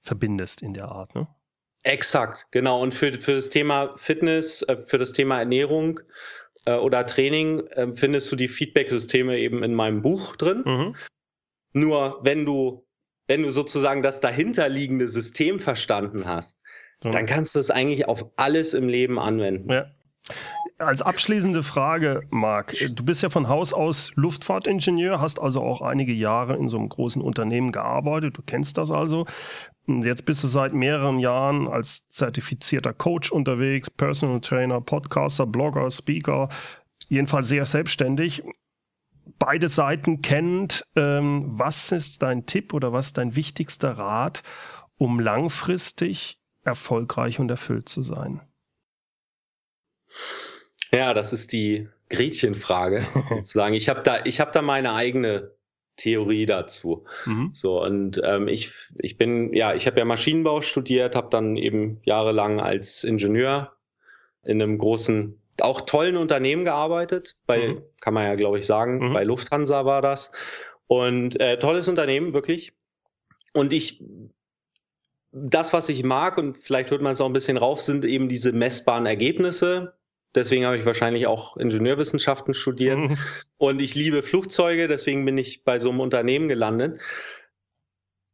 verbindest 0.00 0.62
in 0.62 0.74
der 0.74 0.86
Art, 0.88 1.14
ne? 1.14 1.28
Exakt, 1.82 2.46
genau. 2.50 2.80
Und 2.80 2.94
für, 2.94 3.12
für 3.12 3.34
das 3.34 3.50
Thema 3.50 3.92
Fitness, 3.96 4.62
äh, 4.62 4.78
für 4.86 4.96
das 4.96 5.12
Thema 5.12 5.38
Ernährung 5.38 6.00
äh, 6.64 6.76
oder 6.76 7.04
Training 7.04 7.60
äh, 7.68 7.94
findest 7.94 8.32
du 8.32 8.36
die 8.36 8.48
Feedback-Systeme 8.48 9.38
eben 9.38 9.62
in 9.62 9.74
meinem 9.74 10.00
Buch 10.00 10.34
drin. 10.36 10.62
Mhm. 10.64 10.96
Nur 11.74 12.20
wenn 12.22 12.46
du, 12.46 12.83
wenn 13.26 13.42
du 13.42 13.50
sozusagen 13.50 14.02
das 14.02 14.20
dahinterliegende 14.20 15.08
System 15.08 15.58
verstanden 15.58 16.26
hast, 16.26 16.58
mhm. 17.02 17.12
dann 17.12 17.26
kannst 17.26 17.54
du 17.54 17.58
es 17.58 17.70
eigentlich 17.70 18.06
auf 18.06 18.26
alles 18.36 18.74
im 18.74 18.88
Leben 18.88 19.18
anwenden. 19.18 19.70
Ja. 19.70 19.86
Als 20.78 21.02
abschließende 21.02 21.62
Frage, 21.62 22.20
Marc, 22.30 22.74
du 22.94 23.04
bist 23.04 23.22
ja 23.22 23.30
von 23.30 23.48
Haus 23.48 23.72
aus 23.72 24.10
Luftfahrtingenieur, 24.16 25.20
hast 25.20 25.40
also 25.40 25.60
auch 25.60 25.82
einige 25.82 26.12
Jahre 26.12 26.56
in 26.56 26.68
so 26.68 26.76
einem 26.76 26.88
großen 26.88 27.22
Unternehmen 27.22 27.70
gearbeitet, 27.70 28.36
du 28.36 28.42
kennst 28.42 28.76
das 28.76 28.90
also. 28.90 29.24
Jetzt 29.86 30.24
bist 30.24 30.42
du 30.42 30.48
seit 30.48 30.72
mehreren 30.72 31.20
Jahren 31.20 31.68
als 31.68 32.08
zertifizierter 32.08 32.92
Coach 32.92 33.30
unterwegs, 33.30 33.88
Personal 33.88 34.40
Trainer, 34.40 34.80
Podcaster, 34.80 35.46
Blogger, 35.46 35.90
Speaker, 35.90 36.48
jedenfalls 37.08 37.48
sehr 37.48 37.66
selbstständig. 37.66 38.42
Beide 39.38 39.68
Seiten 39.68 40.22
kennend, 40.22 40.84
ähm, 40.96 41.44
was 41.58 41.92
ist 41.92 42.22
dein 42.22 42.46
Tipp 42.46 42.74
oder 42.74 42.92
was 42.92 43.06
ist 43.06 43.18
dein 43.18 43.36
wichtigster 43.36 43.92
Rat, 43.92 44.42
um 44.96 45.20
langfristig 45.20 46.38
erfolgreich 46.62 47.38
und 47.40 47.50
erfüllt 47.50 47.88
zu 47.88 48.02
sein? 48.02 48.40
Ja, 50.92 51.14
das 51.14 51.32
ist 51.32 51.52
die 51.52 51.88
Gretchenfrage 52.08 53.04
sozusagen. 53.28 53.74
Ich 53.74 53.88
habe 53.88 54.02
da, 54.02 54.24
ich 54.24 54.40
habe 54.40 54.52
da 54.52 54.62
meine 54.62 54.94
eigene 54.94 55.54
Theorie 55.96 56.46
dazu. 56.46 57.04
Mhm. 57.24 57.50
So 57.52 57.82
und 57.82 58.20
ähm, 58.24 58.48
ich 58.48 58.72
ich 58.98 59.16
bin 59.16 59.52
ja 59.52 59.74
ich 59.74 59.86
habe 59.86 59.98
ja 59.98 60.04
Maschinenbau 60.04 60.62
studiert, 60.62 61.14
habe 61.14 61.28
dann 61.30 61.56
eben 61.56 62.00
jahrelang 62.04 62.60
als 62.60 63.04
Ingenieur 63.04 63.72
in 64.42 64.60
einem 64.60 64.78
großen 64.78 65.40
auch 65.64 65.82
tollen 65.82 66.16
Unternehmen 66.16 66.64
gearbeitet, 66.64 67.36
bei 67.46 67.68
mhm. 67.68 67.82
kann 68.00 68.14
man 68.14 68.24
ja 68.24 68.34
glaube 68.34 68.58
ich 68.58 68.66
sagen, 68.66 69.08
mhm. 69.08 69.12
bei 69.12 69.24
Lufthansa 69.24 69.84
war 69.84 70.02
das 70.02 70.32
und 70.86 71.40
äh, 71.40 71.58
tolles 71.58 71.88
Unternehmen 71.88 72.32
wirklich. 72.32 72.72
Und 73.52 73.72
ich 73.72 74.02
das 75.32 75.72
was 75.72 75.88
ich 75.88 76.04
mag 76.04 76.38
und 76.38 76.56
vielleicht 76.56 76.90
hört 76.92 77.02
man 77.02 77.12
es 77.12 77.20
auch 77.20 77.26
ein 77.26 77.32
bisschen 77.32 77.56
rauf, 77.56 77.82
sind 77.82 78.04
eben 78.04 78.28
diese 78.28 78.52
messbaren 78.52 79.06
Ergebnisse, 79.06 79.94
Deswegen 80.34 80.66
habe 80.66 80.76
ich 80.76 80.84
wahrscheinlich 80.84 81.26
auch 81.26 81.56
Ingenieurwissenschaften 81.56 82.54
studiert. 82.54 82.98
Mhm. 82.98 83.18
Und 83.56 83.80
ich 83.80 83.94
liebe 83.94 84.22
Flugzeuge, 84.22 84.88
deswegen 84.88 85.24
bin 85.24 85.38
ich 85.38 85.64
bei 85.64 85.78
so 85.78 85.90
einem 85.90 86.00
Unternehmen 86.00 86.48
gelandet. 86.48 87.00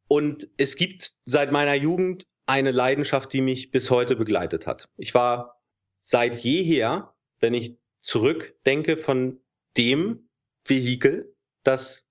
Und 0.09 0.49
es 0.57 0.77
gibt 0.77 1.14
seit 1.27 1.53
meiner 1.53 1.75
Jugend 1.75 2.27
eine 2.47 2.73
Leidenschaft, 2.73 3.33
die 3.33 3.43
mich 3.43 3.71
bis 3.71 3.90
heute 3.90 4.16
begleitet 4.16 4.66
hat. 4.66 4.88
Ich 4.97 5.14
war 5.14 5.61
seit 6.01 6.37
jeher, 6.37 7.14
wenn 7.40 7.55
ich 7.55 7.76
zurückdenke, 8.00 8.96
von 8.96 9.40
dem 9.76 10.29
Vehikel, 10.64 11.35
das 11.64 12.07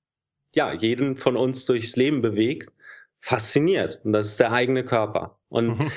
ja 0.53 0.73
jeden 0.73 1.17
von 1.17 1.37
uns 1.37 1.65
durchs 1.65 1.95
Leben 1.95 2.21
bewegt, 2.21 2.71
fasziniert. 3.19 3.99
Und 4.03 4.13
das 4.13 4.31
ist 4.31 4.39
der 4.39 4.51
eigene 4.51 4.83
Körper. 4.83 5.39
Und 5.49 5.79
mhm 5.79 5.91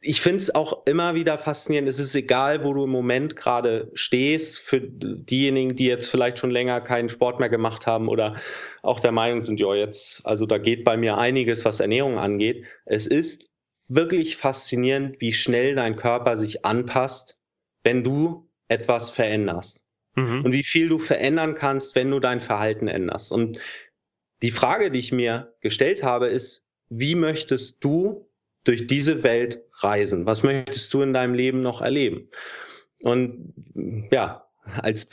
ich 0.00 0.20
finde 0.20 0.38
es 0.38 0.54
auch 0.54 0.86
immer 0.86 1.14
wieder 1.14 1.38
faszinierend. 1.38 1.88
Es 1.88 1.98
ist 1.98 2.14
egal, 2.14 2.64
wo 2.64 2.72
du 2.74 2.84
im 2.84 2.90
Moment 2.90 3.36
gerade 3.36 3.90
stehst, 3.94 4.58
für 4.58 4.80
diejenigen, 4.80 5.76
die 5.76 5.86
jetzt 5.86 6.10
vielleicht 6.10 6.38
schon 6.38 6.50
länger 6.50 6.80
keinen 6.80 7.08
Sport 7.08 7.40
mehr 7.40 7.48
gemacht 7.48 7.86
haben 7.86 8.08
oder 8.08 8.36
auch 8.82 9.00
der 9.00 9.12
Meinung 9.12 9.42
sind, 9.42 9.60
ja, 9.60 9.74
jetzt, 9.74 10.24
also 10.24 10.46
da 10.46 10.58
geht 10.58 10.84
bei 10.84 10.96
mir 10.96 11.18
einiges, 11.18 11.64
was 11.64 11.80
Ernährung 11.80 12.18
angeht. 12.18 12.64
Es 12.84 13.06
ist 13.06 13.50
wirklich 13.88 14.36
faszinierend, 14.36 15.20
wie 15.20 15.32
schnell 15.32 15.74
dein 15.74 15.96
Körper 15.96 16.36
sich 16.36 16.64
anpasst, 16.64 17.37
wenn 17.88 18.04
du 18.04 18.46
etwas 18.68 19.08
veränderst. 19.08 19.86
Mhm. 20.14 20.44
Und 20.44 20.52
wie 20.52 20.62
viel 20.62 20.90
du 20.90 20.98
verändern 20.98 21.54
kannst, 21.54 21.94
wenn 21.94 22.10
du 22.10 22.20
dein 22.20 22.42
Verhalten 22.42 22.86
änderst. 22.86 23.32
Und 23.32 23.58
die 24.42 24.50
Frage, 24.50 24.90
die 24.90 24.98
ich 24.98 25.10
mir 25.10 25.54
gestellt 25.62 26.02
habe, 26.02 26.26
ist, 26.26 26.66
wie 26.90 27.14
möchtest 27.14 27.82
du 27.82 28.28
durch 28.64 28.86
diese 28.86 29.22
Welt 29.22 29.62
reisen? 29.78 30.26
Was 30.26 30.42
möchtest 30.42 30.92
du 30.92 31.00
in 31.00 31.14
deinem 31.14 31.32
Leben 31.32 31.62
noch 31.62 31.80
erleben? 31.80 32.28
Und 33.00 33.54
ja, 34.10 34.46
als 34.66 35.08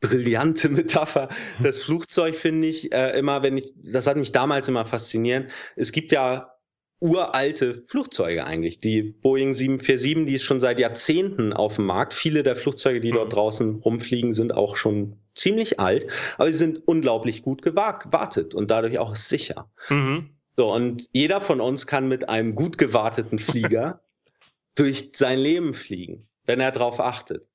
brillante 0.00 0.68
Metapher. 0.70 1.28
Das 1.62 1.78
Flugzeug 1.78 2.34
finde 2.34 2.66
ich 2.66 2.92
äh, 2.92 3.16
immer, 3.16 3.44
wenn 3.44 3.56
ich, 3.56 3.74
das 3.76 4.08
hat 4.08 4.16
mich 4.16 4.32
damals 4.32 4.66
immer 4.66 4.84
fasziniert. 4.84 5.52
Es 5.76 5.92
gibt 5.92 6.10
ja 6.10 6.57
uralte 7.00 7.74
Flugzeuge 7.86 8.44
eigentlich. 8.44 8.78
Die 8.78 9.02
Boeing 9.02 9.54
747, 9.54 10.26
die 10.26 10.34
ist 10.34 10.42
schon 10.42 10.60
seit 10.60 10.78
Jahrzehnten 10.78 11.52
auf 11.52 11.76
dem 11.76 11.86
Markt. 11.86 12.14
Viele 12.14 12.42
der 12.42 12.56
Flugzeuge, 12.56 13.00
die 13.00 13.10
dort 13.10 13.28
mhm. 13.28 13.34
draußen 13.34 13.74
rumfliegen, 13.76 14.32
sind 14.32 14.52
auch 14.52 14.76
schon 14.76 15.16
ziemlich 15.34 15.78
alt, 15.78 16.08
aber 16.36 16.50
sie 16.50 16.58
sind 16.58 16.86
unglaublich 16.86 17.42
gut 17.42 17.62
gewartet 17.62 18.54
und 18.54 18.70
dadurch 18.70 18.98
auch 18.98 19.14
sicher. 19.14 19.70
Mhm. 19.88 20.30
So, 20.50 20.72
und 20.72 21.08
jeder 21.12 21.40
von 21.40 21.60
uns 21.60 21.86
kann 21.86 22.08
mit 22.08 22.28
einem 22.28 22.54
gut 22.54 22.78
gewarteten 22.78 23.38
Flieger 23.38 24.00
durch 24.74 25.12
sein 25.14 25.38
Leben 25.38 25.74
fliegen, 25.74 26.28
wenn 26.46 26.58
er 26.58 26.72
darauf 26.72 26.98
achtet. 26.98 27.48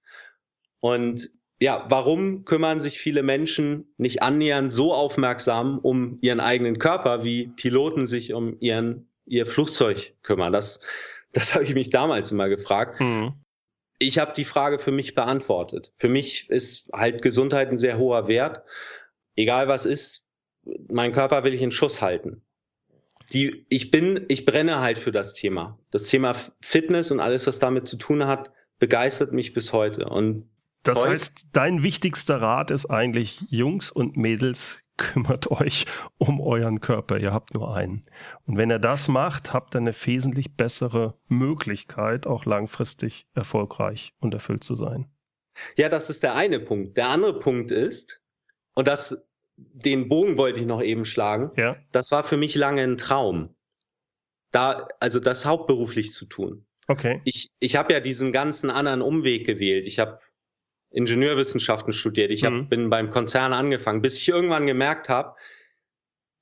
Und 0.80 1.32
ja, 1.60 1.86
warum 1.90 2.46
kümmern 2.46 2.80
sich 2.80 3.00
viele 3.00 3.24
Menschen 3.24 3.94
nicht 3.98 4.22
annähernd 4.22 4.72
so 4.72 4.94
aufmerksam 4.94 5.80
um 5.80 6.18
ihren 6.22 6.40
eigenen 6.40 6.78
Körper, 6.78 7.24
wie 7.24 7.48
Piloten 7.48 8.06
sich 8.06 8.34
um 8.34 8.58
ihren, 8.60 9.10
ihr 9.34 9.46
Flugzeug 9.46 10.16
kümmern? 10.24 10.54
Das, 10.54 10.80
das 11.32 11.54
habe 11.56 11.64
ich 11.64 11.74
mich 11.74 11.90
damals 11.90 12.32
immer 12.32 12.50
gefragt. 12.50 13.00
Mhm. 13.00 13.34
Ich 14.00 14.18
habe 14.18 14.34
die 14.34 14.46
Frage 14.46 14.80
für 14.80 14.92
mich 14.92 15.16
beantwortet. 15.16 15.94
Für 15.98 16.10
mich 16.10 16.50
ist 16.50 16.90
halt 16.94 17.22
Gesundheit 17.22 17.70
ein 17.70 17.78
sehr 17.78 17.98
hoher 17.98 18.28
Wert. 18.28 18.64
Egal 19.36 19.68
was 19.68 19.86
ist, 19.86 20.28
mein 20.90 21.14
Körper 21.14 21.44
will 21.44 21.54
ich 21.54 21.62
in 21.62 21.72
Schuss 21.72 22.02
halten 22.02 22.44
die, 23.32 23.66
ich 23.70 23.92
bin, 23.92 24.26
ich 24.28 24.46
brenne 24.46 24.80
halt 24.80 25.00
für 25.00 25.12
das 25.12 25.34
Thema. 25.34 25.80
Das 25.92 26.08
Thema 26.08 26.36
Fitness 26.62 27.12
und 27.12 27.20
alles, 27.20 27.48
was 27.48 27.60
damit 27.60 27.88
zu 27.88 27.98
tun 27.98 28.26
hat, 28.26 28.52
begeistert 28.80 29.34
mich 29.34 29.54
bis 29.54 29.74
heute. 29.74 30.10
Und 30.10 30.50
das 30.84 31.00
heute, 31.00 31.12
heißt, 31.12 31.48
dein 31.54 31.84
wichtigster 31.84 32.42
Rat 32.42 32.72
ist 32.72 32.88
eigentlich, 32.88 33.42
Jungs 33.50 33.92
und 33.92 34.18
Mädels, 34.18 34.83
kümmert 34.98 35.50
euch 35.52 35.86
um 36.18 36.40
euren 36.40 36.80
Körper. 36.80 37.18
Ihr 37.18 37.34
habt 37.34 37.54
nur 37.54 37.76
einen. 37.76 38.04
Und 38.46 38.58
wenn 38.58 38.72
ihr 38.72 38.80
das 38.80 39.08
macht, 39.08 39.54
habt 39.54 39.76
ihr 39.76 39.80
eine 39.80 39.94
wesentlich 39.94 40.56
bessere 40.56 41.16
Möglichkeit, 41.28 42.28
auch 42.28 42.46
langfristig 42.46 43.28
erfolgreich 43.34 44.14
und 44.20 44.34
erfüllt 44.34 44.64
zu 44.64 44.76
sein. 44.76 45.08
Ja, 45.76 45.90
das 45.90 46.10
ist 46.10 46.24
der 46.24 46.36
eine 46.36 46.60
Punkt. 46.60 46.98
Der 46.98 47.10
andere 47.10 47.40
Punkt 47.40 47.72
ist, 47.72 48.22
und 48.74 48.88
das 48.88 49.26
den 49.56 50.10
Bogen 50.10 50.38
wollte 50.38 50.60
ich 50.60 50.66
noch 50.66 50.82
eben 50.82 51.06
schlagen. 51.06 51.52
Ja. 51.58 51.78
Das 51.92 52.12
war 52.12 52.24
für 52.24 52.38
mich 52.38 52.56
lange 52.56 52.82
ein 52.82 52.98
Traum. 52.98 53.56
Da, 54.52 54.88
also 55.00 55.20
das 55.20 55.46
hauptberuflich 55.46 56.14
zu 56.14 56.26
tun. 56.26 56.66
Okay. 56.88 57.22
Ich, 57.24 57.54
ich 57.60 57.76
habe 57.76 57.94
ja 57.94 58.00
diesen 58.00 58.32
ganzen 58.32 58.70
anderen 58.70 59.02
Umweg 59.02 59.46
gewählt. 59.46 59.88
Ich 59.88 60.00
habe 60.00 60.20
Ingenieurwissenschaften 60.94 61.92
studiert. 61.92 62.32
Ich 62.32 62.46
hab, 62.46 62.54
mhm. 62.54 62.70
bin 62.70 62.90
beim 62.90 63.10
Konzern 63.10 63.52
angefangen, 63.52 64.02
bis 64.02 64.20
ich 64.20 64.30
irgendwann 64.30 64.68
gemerkt 64.68 65.10
habe, 65.10 65.36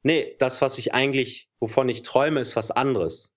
nee, 0.04 0.36
das, 0.40 0.62
was 0.62 0.78
ich 0.78 0.94
eigentlich, 0.94 1.50
wovon 1.60 1.90
ich 1.90 2.04
träume, 2.04 2.42
ist 2.42 2.56
was 2.56 2.70
anderes. 2.70 3.34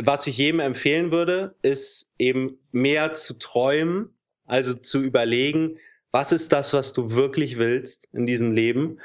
Was 0.00 0.26
ich 0.26 0.36
jedem 0.36 0.60
empfehlen 0.60 1.10
würde, 1.10 1.56
ist 1.62 2.12
eben 2.18 2.58
mehr 2.72 3.14
zu 3.14 3.34
träumen, 3.34 4.16
also 4.46 4.74
zu 4.74 5.00
überlegen, 5.00 5.78
was 6.10 6.32
ist 6.32 6.52
das, 6.52 6.72
was 6.72 6.92
du 6.92 7.12
wirklich 7.12 7.58
willst 7.58 8.08
in 8.12 8.26
diesem 8.26 8.52
Leben? 8.52 9.00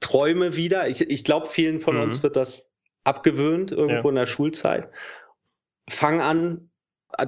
Träume 0.00 0.56
wieder. 0.56 0.88
Ich, 0.88 1.00
ich 1.00 1.24
glaube, 1.24 1.46
vielen 1.46 1.80
von 1.80 1.96
mhm. 1.96 2.02
uns 2.02 2.22
wird 2.22 2.36
das 2.36 2.72
abgewöhnt 3.04 3.70
irgendwo 3.70 4.08
ja. 4.08 4.10
in 4.10 4.14
der 4.16 4.26
Schulzeit. 4.26 4.90
Fang 5.88 6.20
an, 6.20 6.70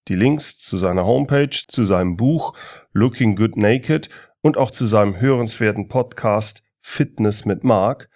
Die 0.08 0.14
Links 0.14 0.58
zu 0.58 0.76
seiner 0.76 1.06
Homepage, 1.06 1.56
zu 1.66 1.84
seinem 1.84 2.16
Buch 2.16 2.54
Looking 2.92 3.36
Good 3.36 3.56
Naked 3.56 4.10
und 4.42 4.58
auch 4.58 4.70
zu 4.70 4.84
seinem 4.86 5.20
hörenswerten 5.20 5.88
Podcast 5.88 6.62
Fitness 6.80 7.46
mit 7.46 7.64
Marc, 7.64 8.10